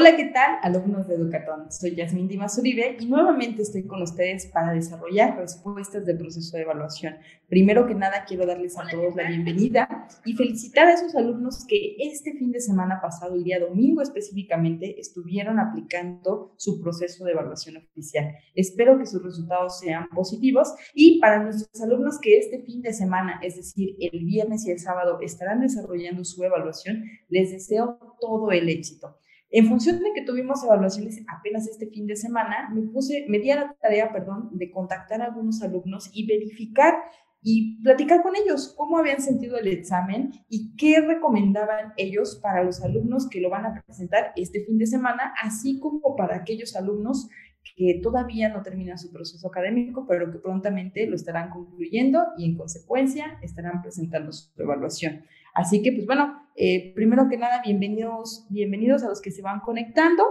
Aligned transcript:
Hola, 0.00 0.16
¿qué 0.16 0.30
tal, 0.32 0.56
alumnos 0.62 1.06
de 1.08 1.16
Educatón? 1.16 1.70
Soy 1.70 1.94
Yasmín 1.94 2.26
Dimas 2.26 2.56
Uribe 2.56 2.96
y 2.98 3.04
nuevamente 3.04 3.60
estoy 3.60 3.82
con 3.82 4.00
ustedes 4.00 4.46
para 4.46 4.72
desarrollar 4.72 5.36
respuestas 5.36 6.06
del 6.06 6.16
proceso 6.16 6.56
de 6.56 6.62
evaluación. 6.62 7.16
Primero 7.50 7.86
que 7.86 7.94
nada, 7.94 8.24
quiero 8.26 8.46
darles 8.46 8.78
a 8.78 8.88
todos 8.90 9.14
la 9.14 9.28
bienvenida 9.28 10.08
y 10.24 10.32
felicitar 10.32 10.86
a 10.86 10.94
esos 10.94 11.14
alumnos 11.14 11.66
que 11.66 11.96
este 11.98 12.32
fin 12.32 12.50
de 12.50 12.60
semana 12.60 12.98
pasado, 13.02 13.34
el 13.34 13.44
día 13.44 13.60
domingo 13.60 14.00
específicamente, 14.00 14.98
estuvieron 14.98 15.60
aplicando 15.60 16.54
su 16.56 16.80
proceso 16.80 17.26
de 17.26 17.32
evaluación 17.32 17.76
oficial. 17.76 18.36
Espero 18.54 18.96
que 18.96 19.04
sus 19.04 19.22
resultados 19.22 19.80
sean 19.80 20.08
positivos 20.14 20.72
y 20.94 21.20
para 21.20 21.42
nuestros 21.42 21.78
alumnos 21.82 22.18
que 22.18 22.38
este 22.38 22.62
fin 22.62 22.80
de 22.80 22.94
semana, 22.94 23.38
es 23.42 23.56
decir, 23.56 23.96
el 24.00 24.24
viernes 24.24 24.66
y 24.66 24.70
el 24.70 24.78
sábado, 24.78 25.18
estarán 25.20 25.60
desarrollando 25.60 26.24
su 26.24 26.42
evaluación, 26.42 27.04
les 27.28 27.50
deseo 27.50 27.98
todo 28.18 28.50
el 28.50 28.70
éxito. 28.70 29.19
En 29.50 29.66
función 29.66 29.98
de 29.98 30.12
que 30.14 30.22
tuvimos 30.22 30.62
evaluaciones 30.62 31.22
apenas 31.26 31.66
este 31.66 31.88
fin 31.88 32.06
de 32.06 32.14
semana, 32.14 32.70
me 32.72 32.82
puse, 32.82 33.26
me 33.28 33.40
di 33.40 33.50
a 33.50 33.56
la 33.56 33.76
tarea, 33.80 34.12
perdón, 34.12 34.50
de 34.52 34.70
contactar 34.70 35.20
a 35.20 35.26
algunos 35.26 35.60
alumnos 35.62 36.08
y 36.12 36.26
verificar 36.26 36.94
y 37.42 37.82
platicar 37.82 38.22
con 38.22 38.36
ellos 38.36 38.74
cómo 38.76 38.98
habían 38.98 39.20
sentido 39.20 39.58
el 39.58 39.66
examen 39.66 40.30
y 40.48 40.76
qué 40.76 41.00
recomendaban 41.00 41.94
ellos 41.96 42.38
para 42.40 42.62
los 42.62 42.82
alumnos 42.82 43.28
que 43.28 43.40
lo 43.40 43.50
van 43.50 43.66
a 43.66 43.82
presentar 43.82 44.32
este 44.36 44.64
fin 44.64 44.78
de 44.78 44.86
semana, 44.86 45.34
así 45.42 45.80
como 45.80 46.16
para 46.16 46.36
aquellos 46.36 46.76
alumnos 46.76 47.28
que 47.76 48.00
todavía 48.02 48.48
no 48.48 48.62
terminan 48.62 48.98
su 48.98 49.12
proceso 49.12 49.48
académico, 49.48 50.06
pero 50.08 50.30
que 50.30 50.38
prontamente 50.38 51.06
lo 51.06 51.16
estarán 51.16 51.50
concluyendo 51.50 52.26
y 52.36 52.46
en 52.46 52.56
consecuencia 52.56 53.38
estarán 53.42 53.82
presentando 53.82 54.32
su 54.32 54.50
evaluación. 54.60 55.24
Así 55.54 55.82
que, 55.82 55.92
pues 55.92 56.06
bueno, 56.06 56.48
eh, 56.56 56.92
primero 56.94 57.28
que 57.28 57.36
nada, 57.36 57.62
bienvenidos, 57.64 58.46
bienvenidos 58.50 59.02
a 59.02 59.08
los 59.08 59.20
que 59.20 59.30
se 59.30 59.42
van 59.42 59.60
conectando 59.60 60.24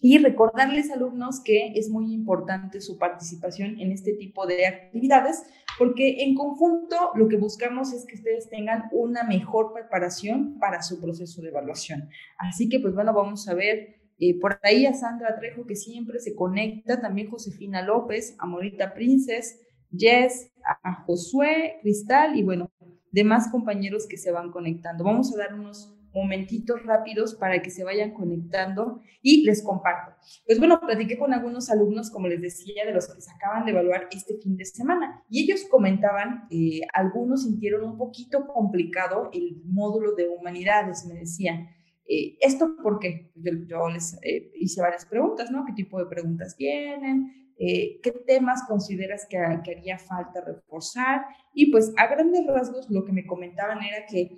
y 0.00 0.18
recordarles, 0.18 0.90
alumnos, 0.90 1.40
que 1.42 1.72
es 1.74 1.88
muy 1.88 2.12
importante 2.12 2.80
su 2.80 2.98
participación 2.98 3.80
en 3.80 3.92
este 3.92 4.12
tipo 4.12 4.46
de 4.46 4.66
actividades, 4.66 5.42
porque 5.78 6.22
en 6.22 6.34
conjunto 6.34 6.96
lo 7.14 7.28
que 7.28 7.36
buscamos 7.36 7.92
es 7.92 8.04
que 8.06 8.16
ustedes 8.16 8.48
tengan 8.48 8.84
una 8.92 9.24
mejor 9.24 9.72
preparación 9.72 10.58
para 10.58 10.82
su 10.82 11.00
proceso 11.00 11.40
de 11.42 11.48
evaluación. 11.48 12.08
Así 12.38 12.68
que, 12.68 12.78
pues 12.78 12.94
bueno, 12.94 13.14
vamos 13.14 13.48
a 13.48 13.54
ver 13.54 13.95
eh, 14.18 14.38
por 14.40 14.58
ahí 14.62 14.86
a 14.86 14.94
Sandra 14.94 15.36
Trejo, 15.38 15.66
que 15.66 15.76
siempre 15.76 16.18
se 16.18 16.34
conecta, 16.34 17.00
también 17.00 17.30
Josefina 17.30 17.82
López, 17.82 18.34
Amorita 18.38 18.94
Princes, 18.94 19.60
Jess, 19.96 20.52
a 20.82 21.04
Josué, 21.04 21.78
Cristal 21.82 22.36
y 22.36 22.42
bueno, 22.42 22.70
demás 23.10 23.48
compañeros 23.50 24.06
que 24.08 24.16
se 24.16 24.30
van 24.30 24.50
conectando. 24.50 25.04
Vamos 25.04 25.32
a 25.34 25.38
dar 25.38 25.54
unos 25.54 25.96
momentitos 26.16 26.82
rápidos 26.84 27.34
para 27.34 27.60
que 27.60 27.70
se 27.70 27.84
vayan 27.84 28.12
conectando 28.12 29.02
y 29.20 29.44
les 29.44 29.62
comparto. 29.62 30.16
Pues 30.46 30.58
bueno, 30.58 30.80
platiqué 30.80 31.18
con 31.18 31.34
algunos 31.34 31.68
alumnos, 31.68 32.10
como 32.10 32.26
les 32.26 32.40
decía, 32.40 32.86
de 32.86 32.92
los 32.92 33.12
que 33.12 33.20
se 33.20 33.30
acaban 33.30 33.66
de 33.66 33.72
evaluar 33.72 34.08
este 34.10 34.38
fin 34.38 34.56
de 34.56 34.64
semana 34.64 35.22
y 35.28 35.44
ellos 35.44 35.66
comentaban, 35.70 36.46
eh, 36.50 36.80
algunos 36.94 37.42
sintieron 37.42 37.84
un 37.84 37.98
poquito 37.98 38.46
complicado 38.46 39.28
el 39.32 39.62
módulo 39.66 40.14
de 40.14 40.28
humanidades, 40.28 41.04
me 41.06 41.14
decían. 41.14 41.68
Eh, 42.08 42.36
¿Esto 42.40 42.76
por 42.82 42.98
qué? 42.98 43.32
Yo, 43.34 43.88
les 43.88 44.18
eh, 44.22 44.52
hice 44.54 44.80
varias 44.80 45.06
preguntas, 45.06 45.50
¿no? 45.50 45.64
¿Qué 45.64 45.72
tipo 45.72 45.98
de 45.98 46.06
preguntas 46.06 46.56
tienen? 46.56 47.46
Eh, 47.58 48.00
qué 48.02 48.12
temas 48.12 48.64
consideras 48.68 49.26
que, 49.28 49.38
haría 49.38 49.98
falta 49.98 50.42
reforzar. 50.44 51.22
Y 51.54 51.70
pues 51.70 51.92
a 51.96 52.06
grandes 52.06 52.46
rasgos 52.46 52.90
lo 52.90 53.04
que 53.04 53.12
me 53.12 53.26
comentaban 53.26 53.82
era 53.82 54.04
que 54.06 54.36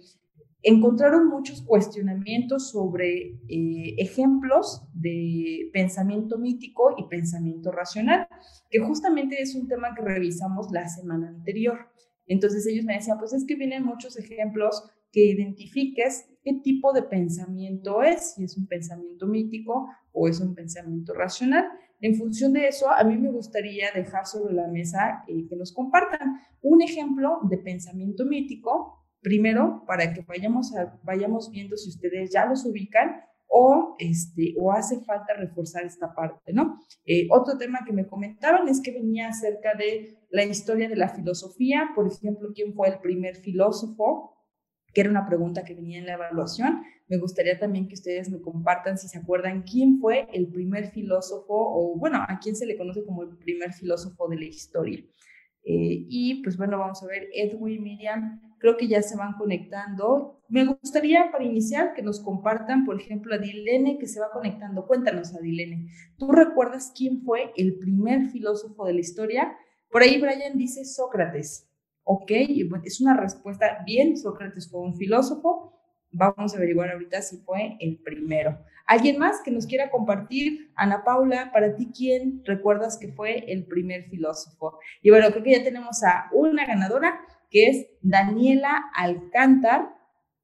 encontraron 0.62 1.28
muchos 1.28 1.62
cuestionamientos 1.62 2.70
sobre 2.70 3.39
eh, 3.48 3.94
ejemplos 3.98 4.83
de 4.92 5.70
pensamiento 5.72 6.39
mítico 6.39 6.94
y 6.96 7.08
pensamiento 7.08 7.72
racional, 7.72 8.28
que 8.70 8.80
justamente 8.80 9.41
es 9.41 9.55
un 9.55 9.69
tema 9.69 9.94
que 9.94 10.02
revisamos 10.02 10.70
la 10.72 10.89
semana 10.89 11.28
anterior. 11.28 11.78
Entonces 12.27 12.67
ellos 12.67 12.85
me 12.85 12.95
decían, 12.95 13.18
pues 13.18 13.33
es 13.33 13.45
que 13.46 13.56
vienen 13.56 13.85
muchos 13.85 14.17
ejemplos 14.17 14.90
que 15.11 15.24
identifiques 15.24 16.29
qué 16.48 16.61
tipo 16.63 16.95
de 16.95 17.03
pensamiento 17.03 18.03
es, 18.03 18.35
si 18.35 18.45
es 18.45 18.57
un 18.57 18.67
pensamiento 18.67 19.27
mítico 19.27 19.86
o 20.13 20.29
es 20.29 20.41
un 20.41 20.55
pensamiento 20.55 21.13
racional. 21.13 21.67
En 22.01 22.14
función 22.14 22.55
de 22.55 22.69
eso, 22.69 22.91
a 22.91 23.05
mí 23.05 23.19
me 23.19 23.31
gustaría 23.31 23.91
dejar 23.95 24.25
sobre 24.25 24.55
la 24.55 24.67
mesa 24.67 25.25
eh, 25.29 25.47
que 25.47 25.57
nos 25.57 25.75
compartan 25.75 26.41
un 26.63 26.81
ejemplo 26.81 27.41
de 27.51 27.59
pensamiento 27.59 28.25
mítico, 28.25 29.05
primero 29.20 29.85
para 29.86 30.14
que 30.14 30.23
vayamos, 30.23 30.73
vayamos 31.03 31.51
viendo 31.51 31.77
si 31.77 31.91
ustedes 31.91 32.31
ya 32.33 32.47
los 32.47 32.65
ubican 32.65 33.20
o, 33.47 33.97
este, 33.98 34.55
o 34.59 34.73
hace 34.73 35.01
falta 35.01 35.35
reforzar 35.35 35.85
esta 35.85 36.15
parte, 36.15 36.53
¿no? 36.53 36.79
Eh, 37.05 37.27
otro 37.30 37.59
tema 37.59 37.80
que 37.85 37.92
me 37.92 38.07
comentaban 38.07 38.69
es 38.69 38.80
que 38.80 38.92
venía 38.92 39.29
acerca 39.29 39.75
de 39.75 40.19
la 40.30 40.45
historia 40.45 40.89
de 40.89 40.97
la 40.97 41.09
filosofía, 41.09 41.91
por 41.95 42.07
ejemplo, 42.07 42.53
quién 42.55 42.75
fue 42.75 42.89
el 42.89 43.01
primer 43.01 43.36
filósofo, 43.36 44.37
que 44.92 45.00
era 45.02 45.10
una 45.10 45.26
pregunta 45.26 45.64
que 45.64 45.74
venía 45.74 45.98
en 45.98 46.06
la 46.06 46.14
evaluación. 46.14 46.82
Me 47.08 47.18
gustaría 47.18 47.58
también 47.58 47.88
que 47.88 47.94
ustedes 47.94 48.30
me 48.30 48.40
compartan 48.40 48.98
si 48.98 49.08
se 49.08 49.18
acuerdan 49.18 49.62
quién 49.62 49.98
fue 50.00 50.28
el 50.32 50.48
primer 50.48 50.90
filósofo 50.90 51.54
o, 51.54 51.96
bueno, 51.96 52.18
a 52.26 52.38
quién 52.38 52.56
se 52.56 52.66
le 52.66 52.76
conoce 52.76 53.04
como 53.04 53.22
el 53.22 53.36
primer 53.36 53.72
filósofo 53.72 54.28
de 54.28 54.36
la 54.36 54.44
historia. 54.44 55.04
Eh, 55.64 56.06
y 56.08 56.42
pues 56.42 56.56
bueno, 56.56 56.78
vamos 56.78 57.02
a 57.02 57.06
ver, 57.06 57.28
Edwin, 57.34 57.82
Miriam, 57.82 58.40
creo 58.58 58.76
que 58.76 58.88
ya 58.88 59.02
se 59.02 59.16
van 59.16 59.34
conectando. 59.34 60.40
Me 60.48 60.64
gustaría 60.64 61.30
para 61.30 61.44
iniciar 61.44 61.94
que 61.94 62.02
nos 62.02 62.20
compartan, 62.20 62.84
por 62.84 63.00
ejemplo, 63.00 63.34
a 63.34 63.38
Dilene 63.38 63.98
que 63.98 64.06
se 64.06 64.20
va 64.20 64.30
conectando. 64.30 64.86
Cuéntanos, 64.86 65.34
Adilene, 65.34 65.88
¿tú 66.16 66.32
recuerdas 66.32 66.92
quién 66.96 67.22
fue 67.22 67.52
el 67.56 67.78
primer 67.78 68.28
filósofo 68.28 68.86
de 68.86 68.94
la 68.94 69.00
historia? 69.00 69.56
Por 69.90 70.02
ahí 70.02 70.20
Brian 70.20 70.56
dice 70.56 70.84
Sócrates. 70.84 71.67
Ok, 72.11 72.30
es 72.85 73.02
una 73.02 73.20
respuesta 73.20 73.83
bien, 73.85 74.17
Sócrates 74.17 74.70
fue 74.70 74.80
un 74.80 74.96
filósofo. 74.96 75.79
Vamos 76.11 76.55
a 76.55 76.57
averiguar 76.57 76.91
ahorita 76.91 77.20
si 77.20 77.36
fue 77.36 77.77
el 77.80 77.98
primero. 77.98 78.58
¿Alguien 78.86 79.19
más 79.19 79.42
que 79.45 79.51
nos 79.51 79.67
quiera 79.67 79.91
compartir? 79.91 80.73
Ana 80.74 81.05
Paula, 81.05 81.51
para 81.52 81.77
ti, 81.77 81.91
¿quién 81.95 82.41
recuerdas 82.47 82.97
que 82.97 83.13
fue 83.13 83.52
el 83.52 83.67
primer 83.67 84.05
filósofo? 84.05 84.79
Y 85.02 85.11
bueno, 85.11 85.29
creo 85.33 85.42
que 85.42 85.58
ya 85.58 85.63
tenemos 85.63 86.02
a 86.02 86.30
una 86.33 86.64
ganadora, 86.64 87.20
que 87.51 87.67
es 87.67 87.86
Daniela 88.01 88.91
Alcántar 88.95 89.95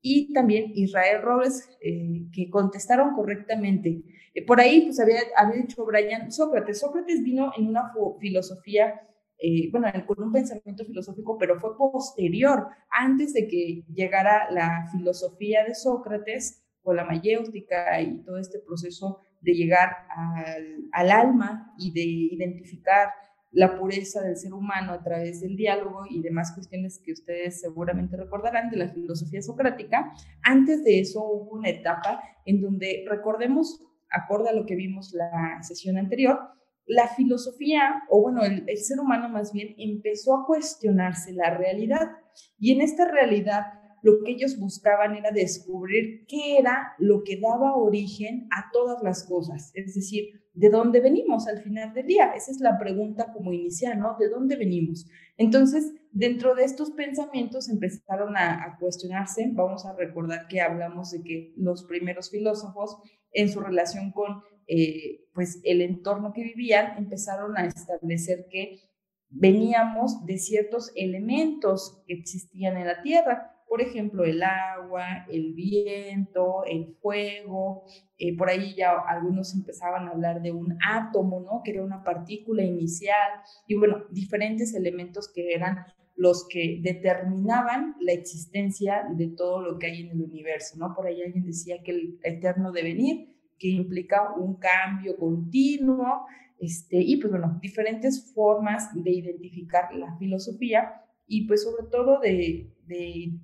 y 0.02 0.34
también 0.34 0.70
Israel 0.74 1.22
Robles, 1.22 1.66
eh, 1.80 2.26
que 2.30 2.50
contestaron 2.50 3.14
correctamente. 3.14 4.02
Eh, 4.34 4.44
por 4.44 4.60
ahí, 4.60 4.82
pues 4.82 5.00
había, 5.00 5.20
había 5.34 5.62
dicho 5.62 5.86
Brian, 5.86 6.30
Sócrates. 6.30 6.80
Sócrates 6.80 7.22
vino 7.22 7.52
en 7.56 7.68
una 7.68 7.90
filosofía 8.20 9.00
eh, 9.46 9.68
bueno, 9.70 9.88
con 10.06 10.22
un 10.22 10.32
pensamiento 10.32 10.86
filosófico, 10.86 11.36
pero 11.36 11.60
fue 11.60 11.76
posterior, 11.76 12.66
antes 12.90 13.34
de 13.34 13.46
que 13.46 13.84
llegara 13.92 14.50
la 14.50 14.88
filosofía 14.90 15.64
de 15.64 15.74
Sócrates 15.74 16.64
o 16.82 16.94
la 16.94 17.04
mayéutica 17.04 18.00
y 18.00 18.22
todo 18.22 18.38
este 18.38 18.58
proceso 18.60 19.20
de 19.42 19.52
llegar 19.52 19.90
al, 20.16 20.88
al 20.92 21.10
alma 21.10 21.74
y 21.78 21.92
de 21.92 22.34
identificar 22.34 23.10
la 23.50 23.78
pureza 23.78 24.22
del 24.22 24.38
ser 24.38 24.54
humano 24.54 24.92
a 24.94 25.02
través 25.02 25.42
del 25.42 25.56
diálogo 25.56 26.04
y 26.08 26.22
demás 26.22 26.52
cuestiones 26.54 26.98
que 27.04 27.12
ustedes 27.12 27.60
seguramente 27.60 28.16
recordarán 28.16 28.70
de 28.70 28.78
la 28.78 28.88
filosofía 28.88 29.42
socrática. 29.42 30.10
Antes 30.42 30.82
de 30.84 31.00
eso 31.00 31.22
hubo 31.22 31.58
una 31.58 31.68
etapa 31.68 32.22
en 32.46 32.62
donde, 32.62 33.04
recordemos, 33.10 33.78
acorde 34.10 34.48
a 34.48 34.54
lo 34.54 34.64
que 34.64 34.74
vimos 34.74 35.12
la 35.12 35.62
sesión 35.62 35.98
anterior, 35.98 36.40
la 36.86 37.08
filosofía, 37.08 38.02
o 38.08 38.22
bueno, 38.22 38.42
el, 38.42 38.66
ser 38.78 39.00
humano 39.00 39.28
más 39.28 39.52
bien, 39.52 39.74
empezó 39.78 40.34
a 40.34 40.46
cuestionarse 40.46 41.32
la 41.32 41.56
realidad. 41.56 42.10
Y 42.58 42.72
en 42.72 42.80
esta 42.80 43.10
realidad, 43.10 43.62
lo 44.02 44.22
que 44.22 44.32
ellos 44.32 44.58
buscaban 44.58 45.14
era 45.14 45.30
descubrir 45.30 46.26
qué 46.26 46.58
era 46.58 46.92
lo 46.98 47.22
que 47.24 47.40
daba 47.40 47.76
origen 47.76 48.48
a 48.50 48.70
todas 48.70 49.02
las 49.02 49.24
cosas. 49.24 49.70
Es 49.74 49.94
decir, 49.94 50.42
¿de 50.52 50.68
dónde 50.68 51.00
venimos 51.00 51.46
al 51.46 51.62
final 51.62 51.94
del 51.94 52.06
día? 52.06 52.32
Esa 52.36 52.50
es 52.50 52.60
la 52.60 52.78
pregunta 52.78 53.32
como 53.32 53.52
inicial, 53.52 53.98
¿no? 53.98 54.16
¿De 54.18 54.28
dónde 54.28 54.56
venimos? 54.56 55.06
Entonces, 55.38 55.90
dentro 56.12 56.54
de 56.54 56.64
estos 56.64 56.90
pensamientos 56.90 57.70
empezaron 57.70 58.36
a, 58.36 58.62
a 58.62 58.76
cuestionarse. 58.78 59.50
Vamos 59.54 59.86
a 59.86 59.94
recordar 59.94 60.48
que 60.48 60.60
hablamos 60.60 61.12
de 61.12 61.22
que 61.22 61.54
los 61.56 61.84
primeros 61.84 62.30
filósofos 62.30 62.98
en 63.32 63.48
su 63.48 63.60
relación 63.60 64.12
con 64.12 64.42
eh, 64.66 65.26
pues 65.34 65.60
el 65.64 65.80
entorno 65.80 66.32
que 66.32 66.42
vivían, 66.42 66.96
empezaron 66.98 67.56
a 67.56 67.66
establecer 67.66 68.46
que 68.50 68.80
veníamos 69.28 70.24
de 70.26 70.38
ciertos 70.38 70.92
elementos 70.94 72.02
que 72.06 72.14
existían 72.14 72.76
en 72.76 72.86
la 72.86 73.02
Tierra, 73.02 73.54
por 73.68 73.80
ejemplo, 73.80 74.22
el 74.24 74.40
agua, 74.42 75.26
el 75.28 75.52
viento, 75.54 76.62
el 76.64 76.94
fuego, 77.00 77.84
eh, 78.18 78.36
por 78.36 78.48
ahí 78.48 78.74
ya 78.76 78.92
algunos 79.08 79.52
empezaban 79.52 80.06
a 80.06 80.12
hablar 80.12 80.42
de 80.42 80.52
un 80.52 80.78
átomo, 80.86 81.40
¿no? 81.40 81.62
Que 81.64 81.72
era 81.72 81.82
una 81.82 82.04
partícula 82.04 82.62
inicial, 82.62 83.32
y 83.66 83.74
bueno, 83.74 84.04
diferentes 84.10 84.74
elementos 84.74 85.28
que 85.32 85.54
eran 85.54 85.86
los 86.14 86.46
que 86.48 86.78
determinaban 86.82 87.96
la 88.00 88.12
existencia 88.12 89.08
de 89.16 89.28
todo 89.28 89.60
lo 89.60 89.78
que 89.78 89.88
hay 89.88 90.02
en 90.02 90.10
el 90.12 90.22
universo, 90.22 90.76
¿no? 90.78 90.94
Por 90.94 91.08
ahí 91.08 91.22
alguien 91.22 91.44
decía 91.44 91.82
que 91.82 91.90
el 91.90 92.20
eterno 92.22 92.70
devenir 92.70 93.33
que 93.58 93.68
implica 93.68 94.32
un 94.34 94.56
cambio 94.56 95.16
continuo, 95.16 96.26
este, 96.58 96.96
y 97.00 97.16
pues 97.16 97.30
bueno, 97.30 97.58
diferentes 97.60 98.32
formas 98.32 98.90
de 98.94 99.10
identificar 99.10 99.94
la 99.94 100.16
filosofía 100.16 101.02
y 101.26 101.46
pues 101.46 101.62
sobre 101.62 101.88
todo 101.90 102.20
de, 102.20 102.70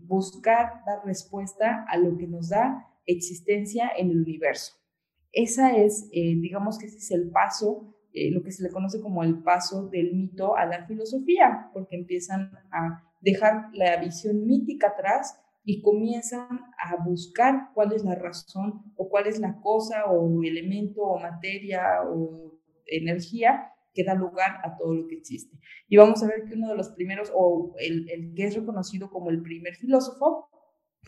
buscar 0.03 0.83
dar 0.85 1.05
respuesta 1.05 1.87
a 1.89 1.97
lo 1.97 2.17
que 2.19 2.27
nos 2.27 2.51
da 2.51 2.87
existencia 3.07 3.91
en 3.97 4.11
el 4.11 4.21
universo. 4.21 4.75
Esa 5.33 5.77
es, 5.77 6.09
eh, 6.13 6.35
digamos 6.41 6.79
que 6.79 6.87
ese 6.87 6.99
es 6.99 7.11
el 7.11 7.31
paso, 7.31 7.97
eh, 8.13 8.31
lo 8.31 8.43
que 8.43 8.53
se 8.53 8.63
le 8.63 8.71
conoce 8.71 9.01
como 9.01 9.23
el 9.23 9.43
paso 9.43 9.89
del 9.89 10.15
mito 10.15 10.57
a 10.57 10.67
la 10.67 10.87
filosofía, 10.87 11.71
porque 11.73 11.97
empiezan 11.97 12.53
a 12.71 13.03
dejar 13.23 13.71
la 13.73 13.97
visión 13.97 14.47
mítica 14.47 14.89
atrás 14.89 15.40
y 15.65 15.83
comienzan 15.83 16.61
a 16.79 16.97
buscar 17.05 17.71
cuál 17.75 17.93
es 17.93 18.05
la 18.05 18.15
razón 18.15 18.93
o 18.97 19.09
cuál 19.09 19.27
es 19.27 19.39
la 19.39 19.61
cosa 19.61 20.07
o 20.07 20.43
elemento 20.43 21.03
o 21.03 21.19
materia 21.19 22.03
o 22.07 22.59
energía 22.87 23.73
que 23.93 24.05
da 24.05 24.15
lugar 24.15 24.59
a 24.65 24.77
todo 24.77 24.95
lo 24.95 25.07
que 25.07 25.17
existe. 25.17 25.59
Y 25.89 25.97
vamos 25.97 26.23
a 26.23 26.27
ver 26.27 26.45
que 26.45 26.55
uno 26.55 26.69
de 26.69 26.77
los 26.77 26.91
primeros, 26.91 27.31
o 27.35 27.75
el, 27.79 28.09
el 28.11 28.35
que 28.35 28.45
es 28.45 28.55
reconocido 28.55 29.11
como 29.11 29.31
el 29.31 29.43
primer 29.43 29.75
filósofo, 29.75 30.49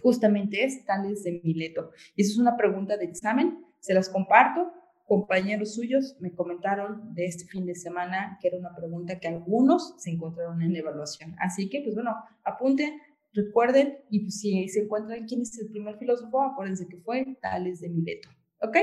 justamente 0.00 0.64
es 0.64 0.84
Tales 0.84 1.22
de 1.22 1.40
Mileto. 1.44 1.90
Y 2.16 2.22
esa 2.22 2.32
es 2.32 2.38
una 2.38 2.56
pregunta 2.56 2.96
de 2.96 3.04
examen, 3.04 3.64
se 3.80 3.94
las 3.94 4.08
comparto. 4.08 4.72
Compañeros 5.04 5.74
suyos 5.74 6.16
me 6.20 6.32
comentaron 6.32 7.14
de 7.14 7.26
este 7.26 7.44
fin 7.44 7.66
de 7.66 7.74
semana 7.74 8.38
que 8.40 8.48
era 8.48 8.56
una 8.56 8.74
pregunta 8.74 9.18
que 9.18 9.28
algunos 9.28 9.94
se 9.98 10.10
encontraron 10.10 10.62
en 10.62 10.74
evaluación. 10.74 11.34
Así 11.38 11.68
que, 11.68 11.82
pues 11.82 11.94
bueno, 11.94 12.14
apunten, 12.44 13.00
recuerden 13.32 13.98
y 14.10 14.20
pues, 14.20 14.40
si 14.40 14.68
se 14.68 14.80
encuentran 14.80 15.26
quién 15.26 15.42
es 15.42 15.58
el 15.58 15.70
primer 15.70 15.98
filósofo, 15.98 16.42
acuérdense 16.42 16.86
que 16.88 16.98
fue 16.98 17.36
Tales 17.40 17.80
de 17.80 17.88
Mileto. 17.88 18.28
¿Ok? 18.60 18.76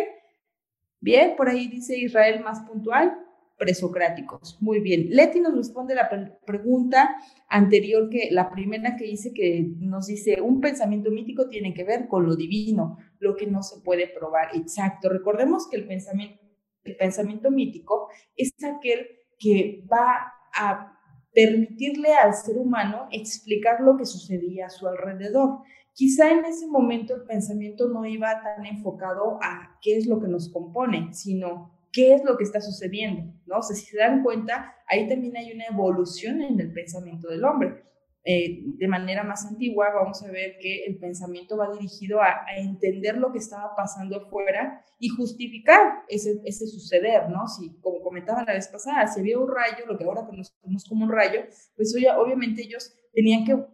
Bien, 1.01 1.35
por 1.37 1.47
ahí 1.47 1.67
dice 1.67 1.97
Israel 1.97 2.41
más 2.43 2.61
puntual, 2.67 3.17
presocráticos. 3.57 4.57
Muy 4.61 4.79
bien. 4.79 5.07
Leti 5.09 5.39
nos 5.39 5.55
responde 5.55 5.93
la 5.93 6.09
pregunta 6.45 7.15
anterior 7.47 8.09
que 8.09 8.29
la 8.31 8.49
primera 8.49 8.95
que 8.95 9.05
hice 9.05 9.33
que 9.33 9.69
nos 9.79 10.07
dice, 10.07 10.41
un 10.41 10.61
pensamiento 10.61 11.11
mítico 11.11 11.49
tiene 11.49 11.73
que 11.73 11.83
ver 11.83 12.07
con 12.07 12.25
lo 12.25 12.35
divino, 12.35 12.97
lo 13.19 13.35
que 13.35 13.47
no 13.47 13.61
se 13.61 13.81
puede 13.81 14.07
probar. 14.07 14.55
Exacto. 14.55 15.09
Recordemos 15.09 15.67
que 15.69 15.77
el 15.77 15.87
pensamiento, 15.87 16.41
el 16.83 16.95
pensamiento 16.95 17.51
mítico 17.51 18.09
es 18.35 18.53
aquel 18.63 19.07
que 19.37 19.85
va 19.91 20.33
a 20.53 20.98
permitirle 21.33 22.13
al 22.13 22.33
ser 22.33 22.57
humano 22.57 23.07
explicar 23.11 23.81
lo 23.81 23.97
que 23.97 24.05
sucedía 24.05 24.67
a 24.67 24.69
su 24.69 24.87
alrededor. 24.87 25.59
Quizá 25.93 26.31
en 26.31 26.45
ese 26.45 26.67
momento 26.67 27.15
el 27.15 27.23
pensamiento 27.23 27.89
no 27.89 28.05
iba 28.05 28.41
tan 28.41 28.65
enfocado 28.65 29.37
a 29.41 29.77
qué 29.81 29.97
es 29.97 30.07
lo 30.07 30.19
que 30.19 30.27
nos 30.27 30.49
compone, 30.49 31.13
sino 31.13 31.71
qué 31.91 32.13
es 32.13 32.23
lo 32.23 32.37
que 32.37 32.43
está 32.43 32.61
sucediendo, 32.61 33.33
¿no? 33.45 33.57
O 33.57 33.61
sea, 33.61 33.75
si 33.75 33.85
se 33.85 33.97
dan 33.97 34.23
cuenta, 34.23 34.75
ahí 34.87 35.07
también 35.07 35.35
hay 35.37 35.51
una 35.51 35.65
evolución 35.65 36.41
en 36.41 36.59
el 36.59 36.71
pensamiento 36.71 37.27
del 37.27 37.43
hombre. 37.43 37.83
Eh, 38.31 38.61
de 38.77 38.87
manera 38.87 39.23
más 39.23 39.43
antigua, 39.47 39.87
vamos 39.91 40.21
a 40.21 40.29
ver 40.29 40.59
que 40.61 40.83
el 40.85 40.99
pensamiento 40.99 41.57
va 41.57 41.71
dirigido 41.71 42.21
a, 42.21 42.45
entender 42.57 43.17
lo 43.17 43.31
que 43.31 43.39
estaba 43.39 43.75
pasando 43.75 44.17
afuera 44.17 44.85
y 44.99 45.07
justificar 45.09 46.03
ese, 46.07 46.39
ese, 46.45 46.67
suceder, 46.67 47.27
¿no? 47.31 47.47
Si, 47.47 47.79
como 47.79 48.03
comentaba 48.03 48.43
la 48.43 48.53
vez 48.53 48.67
pasada, 48.67 49.07
si 49.07 49.21
había 49.21 49.39
un 49.39 49.47
rayo, 49.47 49.83
lo 49.87 49.97
que 49.97 50.03
ahora 50.03 50.27
conocemos 50.27 50.85
como 50.87 51.05
un 51.05 51.11
rayo, 51.11 51.41
pues 51.75 51.95
obviamente 52.19 52.61
ellos 52.61 52.93
tenían 53.13 53.45
que 53.45 53.65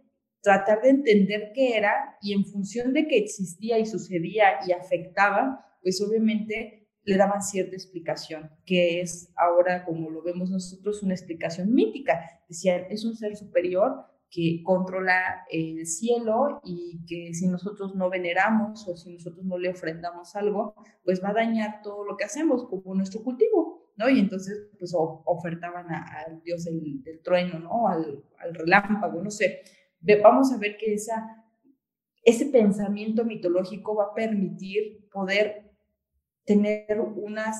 tratar 0.41 0.81
de 0.83 0.91
entender 0.91 1.51
qué 1.53 1.75
era 1.75 2.15
y 2.21 2.31
en 2.31 2.45
función 2.45 2.93
de 2.93 3.07
que 3.07 3.17
existía 3.17 3.77
y 3.77 3.85
sucedía 3.85 4.59
y 4.65 4.71
afectaba, 4.71 5.65
pues 5.81 6.01
obviamente 6.01 6.87
le 7.03 7.17
daban 7.17 7.41
cierta 7.41 7.75
explicación, 7.75 8.51
que 8.65 9.01
es 9.01 9.33
ahora, 9.35 9.83
como 9.83 10.09
lo 10.09 10.23
vemos 10.23 10.49
nosotros, 10.49 11.03
una 11.03 11.13
explicación 11.13 11.73
mítica. 11.73 12.21
Decían, 12.47 12.85
es 12.89 13.03
un 13.03 13.17
ser 13.17 13.35
superior 13.35 14.14
que 14.30 14.62
controla 14.63 15.45
el 15.50 15.86
cielo 15.86 16.60
y 16.63 17.06
que 17.06 17.33
si 17.33 17.48
nosotros 17.48 17.95
no 17.95 18.10
veneramos 18.10 18.88
o 18.88 18.98
si 18.98 19.13
nosotros 19.13 19.45
no 19.45 19.57
le 19.57 19.69
ofrendamos 19.69 20.36
algo, 20.36 20.75
pues 21.04 21.24
va 21.24 21.30
a 21.30 21.33
dañar 21.33 21.81
todo 21.81 22.04
lo 22.04 22.18
que 22.18 22.25
hacemos, 22.25 22.66
como 22.66 22.95
nuestro 22.95 23.24
cultivo, 23.24 23.92
¿no? 23.95 24.10
Y 24.10 24.19
entonces, 24.19 24.69
pues 24.77 24.94
ofertaban 24.95 25.88
al 25.89 26.42
dios 26.44 26.66
del, 26.66 27.01
trueno, 27.24 27.60
¿no? 27.60 27.88
Al, 27.88 28.24
al 28.39 28.54
relámpago, 28.54 29.22
no 29.22 29.31
sé 29.31 29.62
vamos 30.22 30.51
a 30.51 30.57
ver 30.57 30.77
que 30.77 30.94
esa, 30.94 31.44
ese 32.24 32.48
pensamiento 32.48 33.25
mitológico 33.25 33.95
va 33.95 34.06
a 34.06 34.13
permitir 34.13 35.10
poder 35.12 35.72
tener 36.45 37.00
una 37.00 37.51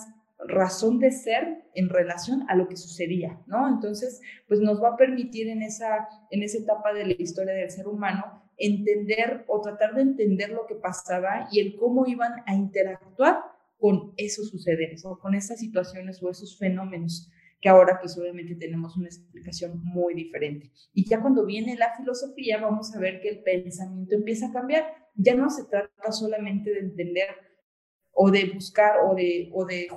razón 0.48 1.00
de 1.00 1.12
ser 1.12 1.66
en 1.74 1.90
relación 1.90 2.46
a 2.50 2.56
lo 2.56 2.68
que 2.68 2.78
sucedía, 2.78 3.42
¿no? 3.48 3.68
Entonces, 3.68 4.22
pues 4.48 4.60
nos 4.60 4.82
va 4.82 4.90
a 4.90 4.98
permitir 4.98 5.50
en 5.50 5.62
esa, 5.62 6.08
en 6.32 6.44
esa 6.44 6.60
etapa 6.60 6.94
de 6.94 7.06
la 7.06 7.14
historia 7.14 7.54
del 7.54 7.72
ser 7.72 7.88
humano 7.88 8.44
entender 8.58 9.44
o 9.48 9.62
tratar 9.62 9.96
de 9.96 10.02
entender 10.02 10.52
lo 10.52 10.66
que 10.66 10.76
pasaba 10.76 11.48
y 11.52 11.60
el 11.60 11.76
cómo 11.76 12.06
iban 12.06 12.32
a 12.46 12.56
interactuar 12.56 13.40
con 13.78 14.14
esos 14.18 14.50
sucederes 14.50 15.06
o 15.06 15.20
con 15.20 15.36
esas 15.36 15.60
situaciones 15.60 16.24
o 16.24 16.30
esos 16.30 16.58
fenómenos 16.58 17.30
que 17.62 17.70
ahora 17.70 17.98
pues 18.00 18.18
obviamente 18.18 18.56
tenemos 18.56 18.96
una 18.96 19.08
explicación 19.08 19.82
muy 19.84 20.14
diferente. 20.14 20.72
Y 20.94 21.08
ya 21.10 21.22
cuando 21.22 21.46
viene 21.46 21.76
la 21.76 21.96
filosofía 21.98 22.60
vamos 22.60 22.94
a 22.96 23.00
ver 23.00 23.22
que 23.22 23.30
el 23.30 23.40
pensamiento 23.40 24.16
empieza 24.16 24.48
a 24.48 24.54
cambiar. 24.54 24.86
Ya 25.16 25.36
no 25.36 25.50
se 25.50 25.64
trata 25.66 26.12
solamente 26.12 26.72
de 26.72 26.80
entender 26.80 27.30
o 28.12 28.30
de 28.30 28.52
buscar 28.54 28.98
o 29.06 29.16
de, 29.16 29.50
o 29.54 29.66
de 29.66 29.88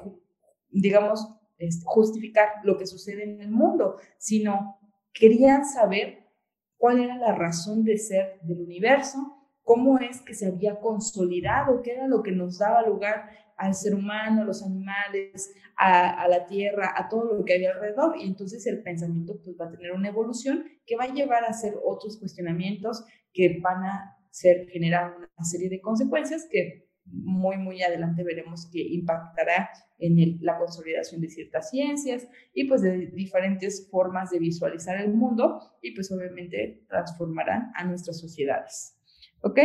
digamos, 0.71 1.27
este, 1.59 1.85
justificar 1.87 2.49
lo 2.63 2.77
que 2.79 2.87
sucede 2.87 3.25
en 3.25 3.41
el 3.41 3.51
mundo, 3.51 3.97
sino 4.19 4.79
querían 5.13 5.65
saber 5.65 6.29
cuál 6.77 7.01
era 7.01 7.17
la 7.17 7.35
razón 7.35 7.85
de 7.85 7.99
ser 7.99 8.41
del 8.43 8.61
universo, 8.61 9.19
cómo 9.63 9.99
es 9.99 10.23
que 10.23 10.35
se 10.35 10.47
había 10.47 10.79
consolidado, 10.81 11.83
qué 11.83 11.93
era 11.93 12.07
lo 12.07 12.23
que 12.23 12.33
nos 12.33 12.59
daba 12.59 12.83
lugar 12.83 13.29
al 13.57 13.75
ser 13.75 13.95
humano, 13.95 14.43
a 14.43 14.45
los 14.45 14.65
animales, 14.65 15.53
a, 15.77 16.27
la 16.29 16.47
tierra, 16.47 16.95
a 16.97 17.09
todo 17.09 17.35
lo 17.35 17.45
que 17.45 17.55
había 17.55 17.73
alrededor. 17.73 18.17
Y 18.17 18.27
entonces 18.27 18.65
el 18.67 18.83
pensamiento 18.83 19.35
pues, 19.43 19.57
va 19.61 19.67
a 19.67 19.71
tener 19.71 19.93
una 19.93 20.09
evolución 20.09 20.65
que 20.87 20.97
va 20.97 21.05
a 21.05 21.13
llevar 21.13 21.45
a 21.45 21.49
hacer 21.49 21.75
otros 21.85 22.19
cuestionamientos 22.19 23.05
que 23.33 23.59
van 23.61 23.85
a 23.85 24.17
ser, 24.31 24.69
generar 24.69 25.17
una 25.17 25.45
serie 25.45 25.69
de 25.69 25.81
consecuencias 25.81 26.47
que 26.51 26.89
muy, 27.05 27.57
muy 27.59 27.83
adelante 27.83 28.23
veremos 28.23 28.69
que 28.73 28.81
impactará 28.81 29.71
en 29.99 30.39
la 30.41 30.59
consolidación 30.59 31.21
de 31.21 31.29
ciertas 31.29 31.71
ciencias 31.71 32.29
y 32.55 32.65
pues 32.65 32.83
de 32.83 33.07
diferentes 33.09 33.89
formas 33.91 34.31
de 34.31 34.39
visualizar 34.39 35.01
el 35.01 35.13
mundo 35.13 35.61
y 35.83 35.95
pues 35.95 36.11
obviamente 36.13 36.85
transformarán 36.89 37.73
a 37.75 37.85
nuestras 37.85 38.19
sociedades. 38.19 38.97
¿Ok? 39.43 39.59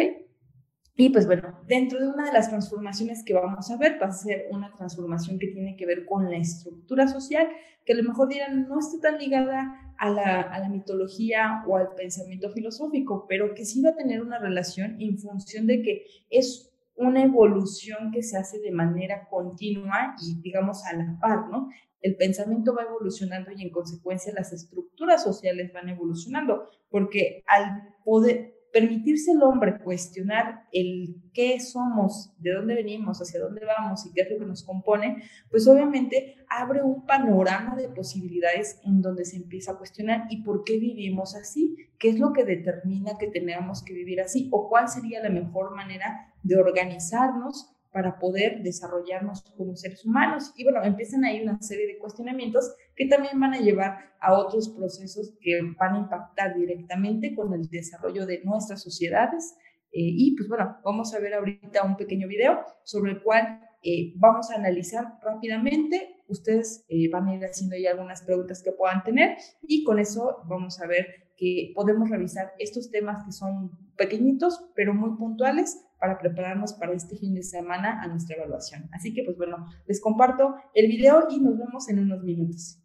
Y 0.95 1.09
pues 1.09 1.25
bueno, 1.25 1.59
dentro 1.67 1.99
de 1.99 2.07
una 2.07 2.25
de 2.25 2.33
las 2.33 2.49
transformaciones 2.49 3.23
que 3.23 3.33
vamos 3.33 3.71
a 3.71 3.77
ver 3.77 3.99
va 4.01 4.07
a 4.07 4.11
ser 4.11 4.45
una 4.51 4.71
transformación 4.73 5.39
que 5.39 5.47
tiene 5.47 5.75
que 5.75 5.87
ver 5.87 6.05
con 6.05 6.29
la 6.29 6.37
estructura 6.37 7.07
social, 7.07 7.47
que 7.83 7.93
a 7.93 7.95
lo 7.95 8.03
mejor 8.03 8.29
dirán 8.29 8.67
no 8.67 8.79
está 8.79 9.09
tan 9.09 9.17
ligada 9.17 9.95
a 9.97 10.09
la, 10.09 10.41
a 10.41 10.59
la 10.59 10.69
mitología 10.69 11.63
o 11.67 11.77
al 11.77 11.95
pensamiento 11.95 12.51
filosófico, 12.51 13.25
pero 13.27 13.55
que 13.55 13.65
sí 13.65 13.81
va 13.81 13.91
a 13.91 13.95
tener 13.95 14.21
una 14.21 14.37
relación 14.37 15.01
en 15.01 15.17
función 15.17 15.65
de 15.65 15.81
que 15.81 16.05
es 16.29 16.72
una 16.95 17.23
evolución 17.23 18.11
que 18.11 18.23
se 18.23 18.37
hace 18.37 18.59
de 18.59 18.71
manera 18.71 19.27
continua 19.29 20.15
y 20.21 20.39
digamos 20.41 20.85
a 20.85 20.95
la 20.95 21.17
par, 21.19 21.49
¿no? 21.49 21.69
El 22.01 22.15
pensamiento 22.17 22.75
va 22.75 22.83
evolucionando 22.83 23.51
y 23.51 23.63
en 23.63 23.71
consecuencia 23.71 24.33
las 24.33 24.51
estructuras 24.51 25.23
sociales 25.23 25.71
van 25.73 25.89
evolucionando, 25.89 26.69
porque 26.89 27.43
al 27.47 27.95
poder, 28.03 28.52
permitirse 28.73 29.31
al 29.31 29.43
hombre 29.43 29.77
cuestionar 29.77 30.63
el 30.71 31.21
qué 31.31 31.59
somos, 31.59 32.33
de 32.39 32.53
dónde 32.53 32.73
venimos, 32.73 33.19
hacia 33.19 33.39
dónde 33.39 33.63
vamos 33.65 34.03
y 34.05 34.11
qué 34.11 34.21
es 34.21 34.31
lo 34.31 34.39
que 34.39 34.45
nos 34.45 34.63
compone, 34.63 35.23
pues 35.51 35.67
obviamente 35.67 36.37
abre 36.49 36.81
un 36.81 37.05
panorama 37.05 37.75
de 37.75 37.87
posibilidades 37.89 38.79
en 38.83 39.01
donde 39.01 39.25
se 39.25 39.37
empieza 39.37 39.73
a 39.73 39.77
cuestionar 39.77 40.25
y 40.31 40.41
por 40.41 40.63
qué 40.63 40.79
vivimos 40.79 41.35
así, 41.35 41.77
qué 41.99 42.09
es 42.09 42.19
lo 42.19 42.33
que 42.33 42.45
determina 42.45 43.17
que 43.19 43.27
tenemos 43.27 43.83
que 43.83 43.93
vivir 43.93 44.19
así 44.19 44.49
o 44.51 44.67
cuál 44.67 44.89
sería 44.89 45.21
la 45.21 45.29
mejor 45.29 45.75
manera 45.75 46.33
de 46.41 46.57
organizarnos 46.57 47.69
para 47.91 48.17
poder 48.17 48.63
desarrollarnos 48.63 49.43
como 49.55 49.75
seres 49.75 50.03
humanos. 50.03 50.51
Y 50.57 50.63
bueno, 50.63 50.83
empiezan 50.83 51.25
ahí 51.25 51.43
una 51.43 51.61
serie 51.61 51.85
de 51.85 51.99
cuestionamientos 51.99 52.75
que 52.95 53.07
también 53.07 53.39
van 53.39 53.53
a 53.53 53.59
llevar 53.59 54.13
a 54.19 54.33
otros 54.33 54.69
procesos 54.69 55.33
que 55.41 55.59
van 55.77 55.95
a 55.95 55.99
impactar 55.99 56.55
directamente 56.55 57.35
con 57.35 57.53
el 57.53 57.67
desarrollo 57.69 58.25
de 58.25 58.41
nuestras 58.43 58.81
sociedades. 58.81 59.55
Eh, 59.91 59.99
y 60.01 60.35
pues 60.35 60.47
bueno, 60.47 60.77
vamos 60.83 61.13
a 61.13 61.19
ver 61.19 61.33
ahorita 61.33 61.83
un 61.83 61.97
pequeño 61.97 62.27
video 62.27 62.59
sobre 62.83 63.11
el 63.11 63.21
cual 63.21 63.59
eh, 63.83 64.13
vamos 64.15 64.49
a 64.49 64.55
analizar 64.55 65.19
rápidamente. 65.21 66.23
Ustedes 66.27 66.85
eh, 66.87 67.09
van 67.11 67.27
a 67.27 67.35
ir 67.35 67.43
haciendo 67.43 67.75
ahí 67.75 67.85
algunas 67.85 68.23
preguntas 68.23 68.63
que 68.63 68.71
puedan 68.71 69.03
tener 69.03 69.37
y 69.61 69.83
con 69.83 69.99
eso 69.99 70.37
vamos 70.47 70.81
a 70.81 70.87
ver 70.87 71.23
que 71.35 71.73
podemos 71.75 72.09
revisar 72.09 72.53
estos 72.59 72.91
temas 72.91 73.25
que 73.25 73.31
son 73.31 73.71
pequeñitos 73.97 74.71
pero 74.75 74.93
muy 74.93 75.17
puntuales 75.17 75.85
para 75.99 76.17
prepararnos 76.17 76.73
para 76.73 76.93
este 76.93 77.17
fin 77.17 77.33
de 77.33 77.43
semana 77.43 78.01
a 78.01 78.07
nuestra 78.07 78.37
evaluación. 78.37 78.89
Así 78.93 79.13
que 79.13 79.23
pues 79.23 79.37
bueno, 79.37 79.65
les 79.85 79.99
comparto 79.99 80.55
el 80.73 80.87
video 80.87 81.27
y 81.29 81.39
nos 81.41 81.57
vemos 81.57 81.89
en 81.89 81.99
unos 81.99 82.23
minutos. 82.23 82.82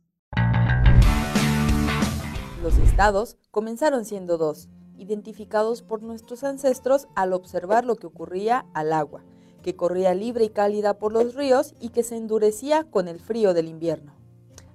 Los 2.62 2.76
estados 2.78 3.36
comenzaron 3.52 4.04
siendo 4.04 4.36
dos, 4.36 4.68
identificados 4.96 5.82
por 5.82 6.02
nuestros 6.02 6.42
ancestros 6.42 7.06
al 7.14 7.32
observar 7.32 7.84
lo 7.84 7.94
que 7.94 8.08
ocurría 8.08 8.66
al 8.74 8.92
agua, 8.92 9.22
que 9.62 9.76
corría 9.76 10.12
libre 10.12 10.46
y 10.46 10.48
cálida 10.48 10.98
por 10.98 11.12
los 11.12 11.36
ríos 11.36 11.76
y 11.78 11.90
que 11.90 12.02
se 12.02 12.16
endurecía 12.16 12.82
con 12.82 13.06
el 13.06 13.20
frío 13.20 13.54
del 13.54 13.68
invierno. 13.68 14.12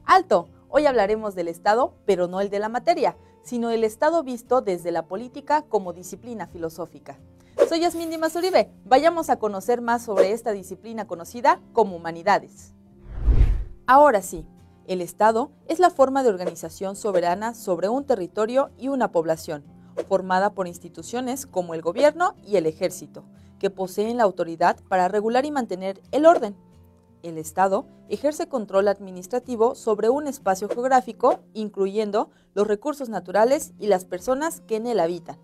¡Alto! 0.05 0.47
Hoy 0.69 0.85
hablaremos 0.85 1.35
del 1.35 1.49
Estado, 1.49 1.93
pero 2.05 2.27
no 2.27 2.39
el 2.39 2.49
de 2.49 2.59
la 2.59 2.69
materia, 2.69 3.17
sino 3.43 3.69
el 3.69 3.83
Estado 3.83 4.23
visto 4.23 4.61
desde 4.61 4.93
la 4.93 5.05
política 5.05 5.65
como 5.67 5.91
disciplina 5.91 6.47
filosófica. 6.47 7.19
Soy 7.67 7.81
Yasmín 7.81 8.09
Dimas 8.09 8.35
Uribe. 8.37 8.71
Vayamos 8.85 9.29
a 9.29 9.39
conocer 9.39 9.81
más 9.81 10.05
sobre 10.05 10.31
esta 10.31 10.53
disciplina 10.53 11.05
conocida 11.05 11.59
como 11.73 11.97
humanidades. 11.97 12.73
Ahora 13.85 14.21
sí, 14.21 14.45
el 14.87 15.01
Estado 15.01 15.51
es 15.67 15.79
la 15.79 15.89
forma 15.89 16.23
de 16.23 16.29
organización 16.29 16.95
soberana 16.95 17.53
sobre 17.53 17.89
un 17.89 18.05
territorio 18.05 18.71
y 18.77 18.89
una 18.89 19.11
población, 19.11 19.63
formada 20.07 20.53
por 20.53 20.67
instituciones 20.67 21.45
como 21.45 21.73
el 21.73 21.81
gobierno 21.81 22.35
y 22.45 22.57
el 22.57 22.65
ejército, 22.65 23.23
que 23.59 23.69
poseen 23.69 24.17
la 24.17 24.23
autoridad 24.23 24.77
para 24.89 25.07
regular 25.07 25.45
y 25.45 25.51
mantener 25.51 26.01
el 26.11 26.25
orden. 26.25 26.55
El 27.21 27.37
Estado 27.37 27.85
ejerce 28.09 28.49
control 28.49 28.89
administrativo 28.89 29.75
sobre 29.75 30.09
un 30.09 30.27
espacio 30.27 30.67
geográfico, 30.67 31.39
incluyendo 31.53 32.29
los 32.53 32.67
recursos 32.67 33.07
naturales 33.07 33.73
y 33.79 33.87
las 33.87 34.03
personas 34.03 34.61
que 34.61 34.75
en 34.75 34.87
él 34.87 34.99
habitan 34.99 35.37